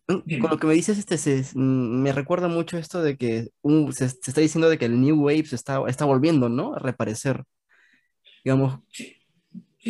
mm, 0.09 0.41
con 0.41 0.51
lo 0.51 0.59
que 0.59 0.67
me 0.67 0.75
dices, 0.75 0.99
este, 0.99 1.17
se, 1.17 1.45
mm, 1.55 2.03
me 2.03 2.13
recuerda 2.13 2.49
mucho 2.49 2.77
esto 2.77 3.01
de 3.01 3.17
que 3.17 3.51
se, 3.93 4.09
se, 4.09 4.31
está 4.31 4.41
diciendo 4.41 4.69
de 4.69 4.79
que 4.79 4.87
el 4.87 5.01
New 5.01 5.23
Wave 5.23 5.47
se 5.47 5.55
está, 5.55 5.81
está 5.87 6.05
volviendo, 6.05 6.49
¿no? 6.49 6.75
A 6.75 6.81
reaparecer. 6.81 7.45
Digamos, 8.43 8.81
sí 8.91 9.17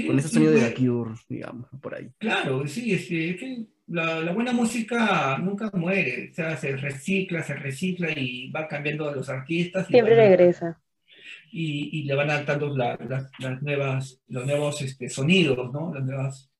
con 0.02 0.18
ese 0.18 0.28
sonido 0.28 0.52
de 0.52 0.60
la 0.60 0.74
Cure, 0.74 1.14
digamos, 1.28 1.68
por 1.80 1.94
ahí. 1.94 2.10
Claro, 2.18 2.66
sí, 2.66 2.92
es, 2.92 3.06
que 3.06 3.66
la, 3.86 4.20
la, 4.20 4.32
buena 4.32 4.52
música 4.52 5.38
nunca 5.38 5.70
muere, 5.74 6.30
o 6.30 6.34
sea, 6.34 6.56
se 6.56 6.76
recicla, 6.76 7.42
se 7.42 7.54
recicla 7.54 8.10
y 8.10 8.50
va 8.50 8.66
cambiando 8.66 9.12
los 9.14 9.28
artistas. 9.28 9.86
Siempre 9.86 10.16
regresa. 10.16 10.80
Y, 11.56 12.00
y, 12.00 12.02
le 12.02 12.14
van 12.16 12.30
adaptando 12.30 12.76
la, 12.76 12.98
las 13.38 13.62
nuevas, 13.62 14.20
los 14.26 14.44
nuevos 14.44 14.82
este, 14.82 15.08
sonidos, 15.08 15.72
¿no? 15.72 15.94
Las 15.94 16.02
nuevas, 16.02 16.50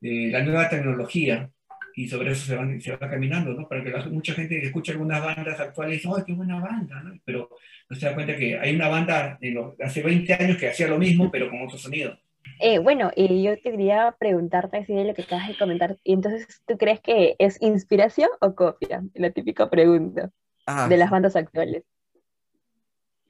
eh, 0.00 0.28
la 0.30 0.44
nueva 0.44 0.68
tecnología. 0.68 1.50
Y 1.96 2.08
sobre 2.08 2.30
eso 2.30 2.46
se, 2.46 2.54
van, 2.54 2.80
se 2.80 2.92
va 2.92 3.10
caminando, 3.10 3.52
¿no? 3.52 3.68
Para 3.68 3.82
que 3.82 3.90
la, 3.90 4.06
mucha 4.06 4.32
gente 4.34 4.60
que 4.60 4.66
escucha 4.68 4.92
algunas 4.92 5.24
bandas 5.24 5.58
actuales 5.58 5.96
dice, 5.96 6.08
¡ay, 6.16 6.22
qué 6.24 6.34
buena 6.34 6.60
banda! 6.60 7.02
¿no? 7.02 7.18
Pero 7.24 7.50
no 7.90 7.96
se 7.96 8.06
da 8.06 8.14
cuenta 8.14 8.36
que 8.36 8.56
hay 8.56 8.76
una 8.76 8.86
banda 8.86 9.36
de 9.40 9.50
los, 9.50 9.74
hace 9.80 10.04
20 10.04 10.32
años 10.34 10.56
que 10.56 10.68
hacía 10.68 10.86
lo 10.86 10.98
mismo, 10.98 11.28
pero 11.28 11.50
con 11.50 11.60
otro 11.60 11.76
sonido. 11.76 12.16
Eh, 12.60 12.78
bueno, 12.78 13.10
y 13.16 13.42
yo 13.42 13.60
quería 13.60 14.14
preguntarte 14.20 14.78
así 14.78 14.94
de 14.94 15.04
lo 15.04 15.14
que 15.14 15.22
acabas 15.22 15.48
de 15.48 15.58
comentar. 15.58 15.96
Y 16.04 16.12
entonces, 16.12 16.62
¿tú 16.64 16.78
crees 16.78 17.00
que 17.00 17.34
es 17.40 17.60
inspiración 17.60 18.30
o 18.40 18.54
copia? 18.54 19.02
La 19.14 19.30
típica 19.30 19.68
pregunta 19.68 20.30
ah. 20.66 20.86
de 20.88 20.96
las 20.96 21.10
bandas 21.10 21.34
actuales. 21.34 21.82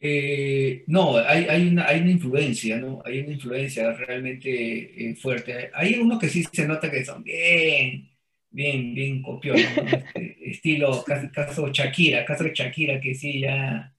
Eh, 0.05 0.83
no, 0.89 1.17
hay, 1.17 1.45
hay, 1.45 1.69
una, 1.69 1.87
hay 1.87 2.01
una 2.01 2.11
influencia, 2.11 2.77
¿no? 2.77 3.01
Hay 3.05 3.21
una 3.21 3.35
influencia 3.35 3.93
realmente 3.93 5.11
eh, 5.11 5.15
fuerte. 5.15 5.71
Hay 5.73 5.95
unos 5.95 6.19
que 6.19 6.29
sí 6.29 6.45
se 6.53 6.67
nota 6.67 6.91
que 6.91 7.05
son 7.05 7.23
bien, 7.23 8.11
bien, 8.51 8.95
bien 8.97 9.23
copiosos, 9.23 9.65
este, 9.87 10.51
estilo 10.51 11.05
caso 11.05 11.69
Shakira, 11.69 12.25
caso 12.25 12.49
Shakira, 12.53 13.01
que 13.01 13.15
sí 13.15 13.43
ya 13.43 13.95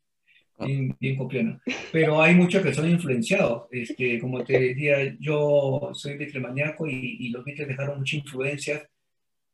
bien, 0.60 0.94
bien 1.00 1.16
copiona. 1.16 1.62
Pero 1.94 2.22
hay 2.22 2.36
muchos 2.36 2.62
que 2.62 2.74
son 2.74 2.90
influenciados. 2.90 3.70
Este, 3.72 4.20
como 4.20 4.44
te 4.44 4.60
decía, 4.60 5.16
yo 5.22 5.92
soy 5.94 6.18
bitlemaníaco 6.18 6.86
y, 6.86 7.16
y 7.22 7.30
los 7.30 7.46
Beatles 7.46 7.70
dejaron 7.70 8.00
mucha 8.00 8.18
influencia 8.18 8.90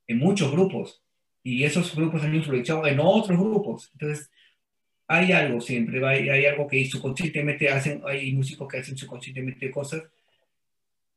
en 0.08 0.18
muchos 0.18 0.52
grupos. 0.52 1.04
Y 1.44 1.64
esos 1.64 1.96
grupos 1.96 2.24
han 2.24 2.34
influenciado 2.34 2.88
en 2.88 3.00
otros 3.00 3.38
grupos. 3.38 3.92
Entonces, 3.94 4.32
hay 5.12 5.32
algo 5.32 5.60
siempre, 5.60 6.06
hay, 6.06 6.30
hay 6.30 6.46
algo 6.46 6.68
que 6.68 6.86
subconscientemente 6.86 7.68
hacen, 7.68 8.02
hay 8.06 8.32
músicos 8.32 8.68
que 8.68 8.78
hacen 8.78 8.96
subconscientemente 8.96 9.72
cosas 9.72 10.04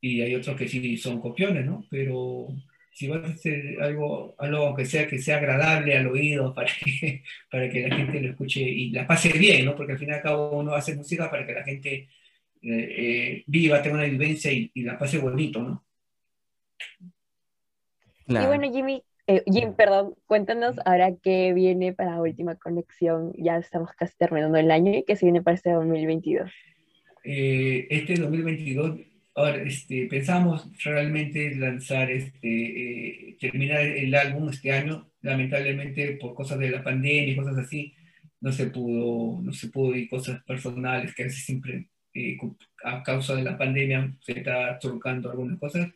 y 0.00 0.22
hay 0.22 0.34
otros 0.34 0.56
que 0.56 0.66
sí 0.66 0.96
son 0.96 1.20
copiones, 1.20 1.66
¿no? 1.66 1.84
Pero 1.90 2.48
si 2.94 3.06
vas 3.08 3.22
a 3.22 3.34
hacer 3.34 3.82
algo, 3.82 4.34
algo 4.38 4.66
aunque 4.68 4.86
sea 4.86 5.06
que 5.06 5.18
sea 5.18 5.36
agradable 5.36 5.94
al 5.94 6.06
oído 6.06 6.54
para 6.54 6.72
que, 6.72 7.22
para 7.50 7.68
que 7.68 7.86
la 7.86 7.94
gente 7.96 8.20
lo 8.22 8.30
escuche 8.30 8.62
y 8.62 8.90
la 8.92 9.06
pase 9.06 9.30
bien, 9.38 9.66
¿no? 9.66 9.76
Porque 9.76 9.92
al 9.92 9.98
fin 9.98 10.08
y 10.08 10.12
al 10.12 10.22
cabo 10.22 10.58
uno 10.58 10.74
hace 10.74 10.96
música 10.96 11.30
para 11.30 11.46
que 11.46 11.52
la 11.52 11.62
gente 11.62 11.92
eh, 11.92 12.08
eh, 12.62 13.44
viva, 13.46 13.82
tenga 13.82 13.96
una 13.96 14.04
vivencia 14.04 14.50
y, 14.50 14.70
la 14.76 14.98
pase 14.98 15.18
bonito, 15.18 15.62
¿no? 15.62 15.84
Y 18.26 18.46
bueno, 18.46 18.72
Jimmy, 18.72 19.02
eh, 19.36 19.42
Jim, 19.46 19.74
perdón, 19.74 20.14
cuéntanos 20.26 20.76
ahora 20.84 21.14
qué 21.22 21.52
viene 21.52 21.92
para 21.92 22.20
última 22.20 22.56
conexión. 22.56 23.32
Ya 23.36 23.56
estamos 23.58 23.90
casi 23.92 24.16
terminando 24.16 24.58
el 24.58 24.70
año 24.70 24.92
y 24.98 25.04
qué 25.04 25.16
se 25.16 25.26
viene 25.26 25.42
para 25.42 25.56
este 25.56 25.72
2022. 25.72 26.50
este 27.24 28.14
2022 28.14 29.00
ahora, 29.34 29.62
este, 29.62 30.06
pensamos 30.06 30.68
realmente 30.84 31.54
lanzar, 31.56 32.10
este, 32.10 33.30
eh, 33.30 33.36
terminar 33.40 33.80
el 33.80 34.14
álbum 34.14 34.48
este 34.50 34.72
año, 34.72 35.10
lamentablemente 35.22 36.16
por 36.20 36.34
cosas 36.34 36.58
de 36.58 36.70
la 36.70 36.82
pandemia 36.82 37.32
y 37.32 37.36
cosas 37.36 37.58
así, 37.58 37.94
no 38.40 38.52
se 38.52 38.66
pudo, 38.66 39.40
no 39.42 39.52
se 39.52 39.68
pudo 39.68 39.96
y 39.96 40.08
cosas 40.08 40.42
personales 40.44 41.14
que 41.14 41.22
a 41.22 41.26
veces 41.26 41.44
siempre 41.44 41.88
eh, 42.14 42.36
a 42.84 43.02
causa 43.02 43.34
de 43.34 43.44
la 43.44 43.56
pandemia 43.56 44.12
se 44.20 44.32
está 44.38 44.78
trucando 44.78 45.30
algunas 45.30 45.58
cosas. 45.58 45.88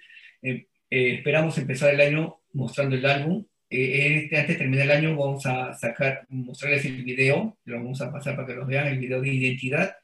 Eh, 0.42 0.66
esperamos 0.88 1.58
empezar 1.58 1.92
el 1.92 2.00
año 2.00 2.36
mostrando 2.56 2.96
el 2.96 3.06
álbum. 3.06 3.44
este, 3.68 4.36
antes 4.36 4.48
de 4.48 4.56
terminar 4.56 4.86
el 4.86 4.92
año 4.92 5.16
vamos 5.16 5.44
a 5.46 5.74
sacar, 5.74 6.26
mostrarles 6.28 6.84
el 6.86 7.02
video, 7.04 7.58
lo 7.64 7.76
vamos 7.76 8.00
a 8.00 8.12
pasar 8.12 8.36
para 8.36 8.48
que 8.48 8.54
los 8.54 8.66
vean, 8.66 8.88
el 8.88 8.98
video 8.98 9.20
de 9.20 9.32
identidad. 9.32 9.96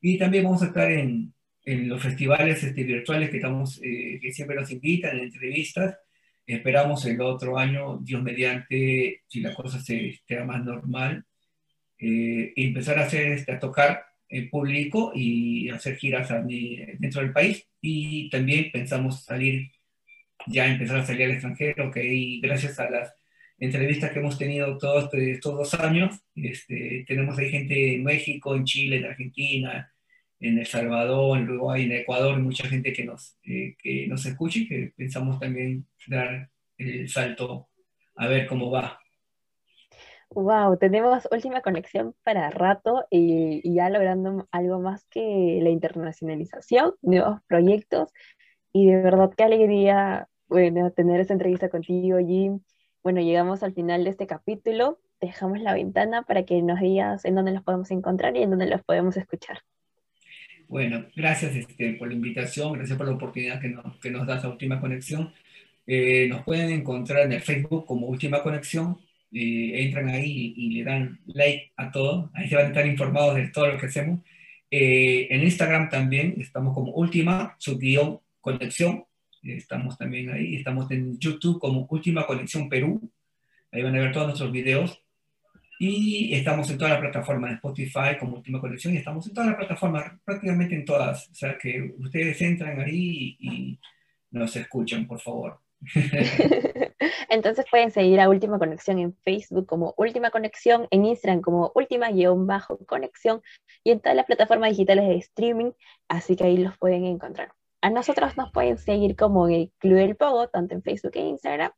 Y 0.00 0.18
también 0.18 0.44
vamos 0.44 0.62
a 0.62 0.66
estar 0.66 0.90
en, 0.90 1.34
en 1.66 1.88
los 1.88 2.02
festivales 2.02 2.62
este, 2.62 2.84
virtuales 2.84 3.30
que, 3.30 3.36
estamos, 3.38 3.80
eh, 3.82 4.18
que 4.22 4.32
siempre 4.32 4.56
nos 4.56 4.70
invitan, 4.70 5.18
en 5.18 5.24
entrevistas. 5.24 5.98
Esperamos 6.46 7.04
el 7.06 7.20
otro 7.20 7.58
año, 7.58 7.98
Dios 7.98 8.22
mediante, 8.22 9.22
si 9.26 9.40
la 9.40 9.52
cosa 9.54 9.80
se 9.80 10.10
esté 10.10 10.42
más 10.44 10.64
normal, 10.64 11.24
eh, 11.98 12.52
empezar 12.56 12.98
a, 12.98 13.04
hacer, 13.06 13.32
este, 13.32 13.52
a 13.52 13.58
tocar 13.58 14.04
en 14.28 14.48
público 14.48 15.12
y 15.14 15.68
hacer 15.70 15.96
giras 15.96 16.28
dentro 16.98 17.22
del 17.22 17.32
país. 17.32 17.66
Y 17.80 18.30
también 18.30 18.70
pensamos 18.72 19.24
salir, 19.24 19.70
ya 20.46 20.66
empezar 20.66 20.98
a 20.98 21.06
salir 21.06 21.24
al 21.24 21.32
extranjero, 21.32 21.90
que 21.90 22.40
gracias 22.42 22.78
a 22.78 22.90
las 22.90 23.14
entrevistas 23.58 24.12
que 24.12 24.18
hemos 24.18 24.38
tenido 24.38 24.76
todos 24.78 25.12
estos 25.14 25.56
dos 25.56 25.74
años, 25.74 26.20
este, 26.34 27.04
tenemos 27.06 27.38
ahí 27.38 27.50
gente 27.50 27.94
en 27.94 28.04
México, 28.04 28.54
en 28.54 28.64
Chile, 28.64 28.98
en 28.98 29.06
Argentina, 29.06 29.92
en 30.40 30.58
El 30.58 30.66
Salvador, 30.66 31.38
en 31.38 31.48
Uruguay, 31.48 31.84
en 31.84 31.92
Ecuador, 31.92 32.38
mucha 32.38 32.68
gente 32.68 32.92
que 32.92 33.04
nos, 33.04 33.38
eh, 33.44 33.74
que 33.78 34.06
nos 34.06 34.24
escuche 34.26 34.60
y 34.60 34.68
que 34.68 34.92
pensamos 34.96 35.40
también 35.40 35.86
dar 36.06 36.50
el 36.76 37.08
salto 37.08 37.68
a 38.16 38.28
ver 38.28 38.46
cómo 38.46 38.70
va. 38.70 39.00
Wow, 40.30 40.76
tenemos 40.76 41.26
última 41.30 41.62
conexión 41.62 42.14
para 42.24 42.50
rato 42.50 43.06
y, 43.10 43.60
y, 43.62 43.74
ya 43.76 43.88
logrando 43.88 44.48
algo 44.50 44.80
más 44.80 45.06
que 45.06 45.60
la 45.62 45.70
internacionalización, 45.70 46.94
nuevos 47.00 47.40
proyectos 47.46 48.12
y 48.76 48.86
de 48.86 49.00
verdad 49.00 49.30
qué 49.34 49.44
alegría 49.44 50.28
bueno, 50.48 50.90
tener 50.90 51.18
esta 51.20 51.32
entrevista 51.32 51.70
contigo, 51.70 52.18
Jim. 52.18 52.60
Bueno, 53.02 53.22
llegamos 53.22 53.62
al 53.62 53.72
final 53.72 54.04
de 54.04 54.10
este 54.10 54.26
capítulo, 54.26 55.00
dejamos 55.18 55.60
la 55.60 55.72
ventana 55.72 56.24
para 56.24 56.44
que 56.44 56.60
nos 56.60 56.80
digas 56.80 57.24
en 57.24 57.36
dónde 57.36 57.52
los 57.52 57.62
podemos 57.62 57.90
encontrar 57.90 58.36
y 58.36 58.42
en 58.42 58.50
dónde 58.50 58.66
los 58.66 58.82
podemos 58.82 59.16
escuchar. 59.16 59.60
Bueno, 60.68 61.06
gracias 61.16 61.54
este, 61.54 61.94
por 61.94 62.08
la 62.08 62.14
invitación, 62.14 62.74
gracias 62.74 62.98
por 62.98 63.06
la 63.06 63.14
oportunidad 63.14 63.60
que 63.60 63.68
nos, 63.68 63.96
que 63.98 64.10
nos 64.10 64.26
das 64.26 64.44
a 64.44 64.50
Última 64.50 64.78
Conexión. 64.78 65.32
Eh, 65.86 66.26
nos 66.28 66.42
pueden 66.42 66.70
encontrar 66.70 67.24
en 67.24 67.32
el 67.32 67.40
Facebook 67.40 67.86
como 67.86 68.08
Última 68.08 68.42
Conexión. 68.42 68.98
Eh, 69.32 69.84
entran 69.84 70.08
ahí 70.08 70.52
y, 70.54 70.70
le 70.74 70.84
dan 70.84 71.20
like 71.26 71.72
a 71.76 71.90
todo. 71.90 72.30
Ahí 72.34 72.48
se 72.48 72.56
van 72.56 72.66
a 72.66 72.68
estar 72.68 72.86
informados 72.86 73.36
de 73.36 73.48
todo 73.48 73.68
lo 73.68 73.78
que 73.78 73.86
hacemos. 73.86 74.20
Eh, 74.70 75.28
en 75.30 75.44
Instagram 75.44 75.88
también 75.88 76.34
estamos 76.38 76.74
como 76.74 76.92
Última, 76.92 77.56
subguión 77.58 78.20
Conexión. 78.46 79.04
Estamos 79.42 79.98
también 79.98 80.30
ahí. 80.30 80.54
Estamos 80.54 80.88
en 80.92 81.18
YouTube 81.18 81.58
como 81.58 81.84
Última 81.90 82.24
Conexión 82.24 82.68
Perú. 82.68 83.10
Ahí 83.72 83.82
van 83.82 83.96
a 83.96 83.98
ver 83.98 84.12
todos 84.12 84.28
nuestros 84.28 84.52
videos. 84.52 85.02
Y 85.80 86.32
estamos 86.32 86.70
en 86.70 86.78
todas 86.78 86.92
las 86.92 87.00
plataformas, 87.00 87.50
de 87.50 87.56
Spotify 87.56 88.16
como 88.18 88.36
Última 88.36 88.60
Conexión, 88.60 88.94
y 88.94 88.98
estamos 88.98 89.26
en 89.26 89.34
todas 89.34 89.48
las 89.48 89.56
plataformas, 89.58 90.12
prácticamente 90.24 90.74
en 90.76 90.84
todas. 90.84 91.28
O 91.28 91.34
sea 91.34 91.58
que 91.58 91.92
ustedes 91.98 92.40
entran 92.40 92.80
ahí 92.80 93.36
y, 93.40 93.78
nos 94.30 94.54
escuchan, 94.54 95.06
por 95.06 95.20
favor. 95.20 95.60
Entonces 97.28 97.66
pueden 97.68 97.90
seguir 97.90 98.20
a 98.20 98.28
Última 98.28 98.58
Conexión 98.58 98.98
en 99.00 99.14
Facebook 99.24 99.66
como 99.66 99.92
Última 99.96 100.30
Conexión, 100.30 100.86
en 100.90 101.04
Instagram 101.04 101.40
como 101.40 101.72
Última-Conexión 101.74 103.42
y 103.82 103.90
en 103.90 104.00
todas 104.00 104.16
las 104.16 104.26
plataformas 104.26 104.70
digitales 104.70 105.08
de 105.08 105.16
streaming, 105.16 105.72
así 106.08 106.36
que 106.36 106.44
ahí 106.44 106.56
los 106.56 106.78
pueden 106.78 107.04
encontrar. 107.04 107.50
A 107.80 107.90
nosotros 107.90 108.36
nos 108.36 108.50
pueden 108.52 108.78
seguir 108.78 109.16
como 109.16 109.48
el 109.48 109.72
Club 109.78 109.96
del 109.96 110.16
Pogo, 110.16 110.48
tanto 110.48 110.74
en 110.74 110.82
Facebook 110.82 111.12
e 111.14 111.20
Instagram, 111.20 111.72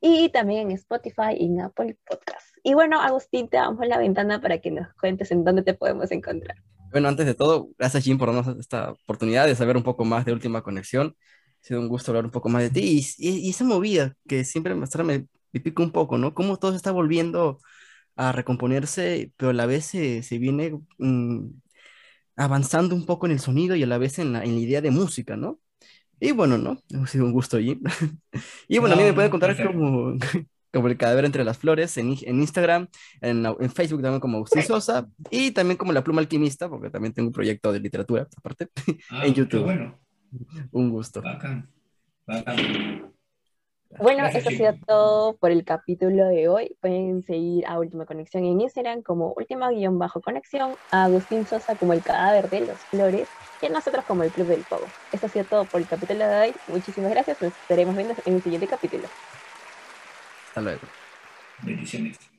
y 0.00 0.30
también 0.30 0.70
en 0.70 0.72
Spotify 0.72 1.34
y 1.36 1.46
en 1.46 1.60
Apple 1.60 1.98
Podcasts. 2.06 2.52
Y 2.62 2.74
bueno, 2.74 3.00
Agustín, 3.00 3.48
te 3.48 3.56
damos 3.56 3.86
la 3.86 3.98
ventana 3.98 4.40
para 4.40 4.58
que 4.58 4.70
nos 4.70 4.92
cuentes 4.94 5.30
en 5.30 5.44
dónde 5.44 5.62
te 5.62 5.74
podemos 5.74 6.10
encontrar. 6.10 6.56
Bueno, 6.90 7.08
antes 7.08 7.26
de 7.26 7.34
todo, 7.34 7.70
gracias 7.78 8.04
Jim 8.04 8.18
por 8.18 8.34
darnos 8.34 8.58
esta 8.58 8.92
oportunidad 8.92 9.46
de 9.46 9.54
saber 9.54 9.76
un 9.76 9.82
poco 9.82 10.04
más 10.04 10.24
de 10.24 10.32
Última 10.32 10.62
Conexión. 10.62 11.14
Ha 11.62 11.64
sido 11.64 11.80
un 11.80 11.88
gusto 11.88 12.10
hablar 12.10 12.24
un 12.24 12.30
poco 12.30 12.48
más 12.48 12.62
de 12.62 12.70
ti 12.70 13.00
y, 13.18 13.46
y, 13.46 13.50
esa 13.50 13.64
movida 13.64 14.16
que 14.26 14.44
siempre 14.44 14.74
me, 14.74 14.86
me, 15.04 15.26
me 15.52 15.60
pica 15.60 15.82
un 15.82 15.92
poco, 15.92 16.18
¿no? 16.18 16.34
Cómo 16.34 16.56
todo 16.56 16.72
se 16.72 16.78
está 16.78 16.90
volviendo 16.90 17.60
a 18.16 18.32
recomponerse, 18.32 19.32
pero 19.36 19.50
a 19.50 19.54
la 19.54 19.66
vez 19.66 19.84
se, 19.84 20.22
se 20.22 20.38
viene 20.38 20.80
mm, 20.98 21.46
avanzando 22.40 22.94
un 22.94 23.04
poco 23.04 23.26
en 23.26 23.32
el 23.32 23.38
sonido 23.38 23.76
y 23.76 23.82
a 23.82 23.86
la 23.86 23.98
vez 23.98 24.18
en 24.18 24.32
la, 24.32 24.42
en 24.42 24.54
la 24.54 24.60
idea 24.60 24.80
de 24.80 24.90
música, 24.90 25.36
¿no? 25.36 25.60
Y 26.18 26.32
bueno, 26.32 26.56
¿no? 26.56 26.78
Ha 26.98 27.06
sido 27.06 27.26
un 27.26 27.32
gusto, 27.32 27.58
Jim. 27.58 27.82
y 28.68 28.78
bueno, 28.78 28.94
a 28.94 28.98
mí 28.98 29.04
me 29.04 29.12
puede 29.12 29.28
contar 29.28 29.54
como, 29.62 30.14
como 30.72 30.88
el 30.88 30.96
cadáver 30.96 31.26
entre 31.26 31.44
las 31.44 31.58
flores 31.58 31.98
en, 31.98 32.16
en 32.22 32.40
Instagram, 32.40 32.88
en, 33.20 33.44
en, 33.44 33.70
Facebook 33.70 34.00
también 34.00 34.20
como 34.20 34.38
Agustín 34.38 34.62
Sosa 34.66 35.06
y 35.30 35.50
también 35.50 35.76
como 35.76 35.92
La 35.92 36.02
Pluma 36.02 36.22
Alquimista, 36.22 36.70
porque 36.70 36.88
también 36.88 37.12
tengo 37.12 37.28
un 37.28 37.34
proyecto 37.34 37.72
de 37.72 37.80
literatura 37.80 38.26
aparte 38.36 38.68
ah, 39.10 39.26
en 39.26 39.34
YouTube. 39.34 39.64
Bueno. 39.64 39.98
Un 40.72 40.90
gusto. 40.90 41.20
Bacán. 41.20 41.68
Bueno, 43.98 44.24
eso 44.26 44.48
ha 44.48 44.52
sido 44.52 44.74
todo 44.86 45.36
por 45.36 45.50
el 45.50 45.64
capítulo 45.64 46.26
de 46.28 46.48
hoy. 46.48 46.76
Pueden 46.80 47.24
seguir 47.24 47.66
a 47.66 47.78
Última 47.78 48.06
Conexión 48.06 48.44
en 48.44 48.60
Instagram 48.60 49.02
como 49.02 49.32
Última-Conexión, 49.36 50.74
a 50.92 51.04
Agustín 51.04 51.44
Sosa 51.44 51.74
como 51.74 51.92
el 51.92 52.02
cadáver 52.02 52.48
de 52.50 52.60
las 52.60 52.78
flores 52.78 53.28
y 53.60 53.66
a 53.66 53.68
nosotros 53.68 54.04
como 54.04 54.22
el 54.22 54.30
Club 54.30 54.46
del 54.46 54.62
Pogo. 54.62 54.86
Eso 55.12 55.26
ha 55.26 55.28
sido 55.28 55.44
todo 55.44 55.64
por 55.64 55.80
el 55.80 55.88
capítulo 55.88 56.26
de 56.26 56.40
hoy. 56.40 56.54
Muchísimas 56.68 57.10
gracias. 57.10 57.42
Nos 57.42 57.52
estaremos 57.52 57.96
viendo 57.96 58.14
en 58.24 58.34
el 58.34 58.42
siguiente 58.42 58.68
capítulo. 58.68 59.08
Hasta 60.48 60.60
luego. 60.60 60.80
Bendiciones. 61.62 62.29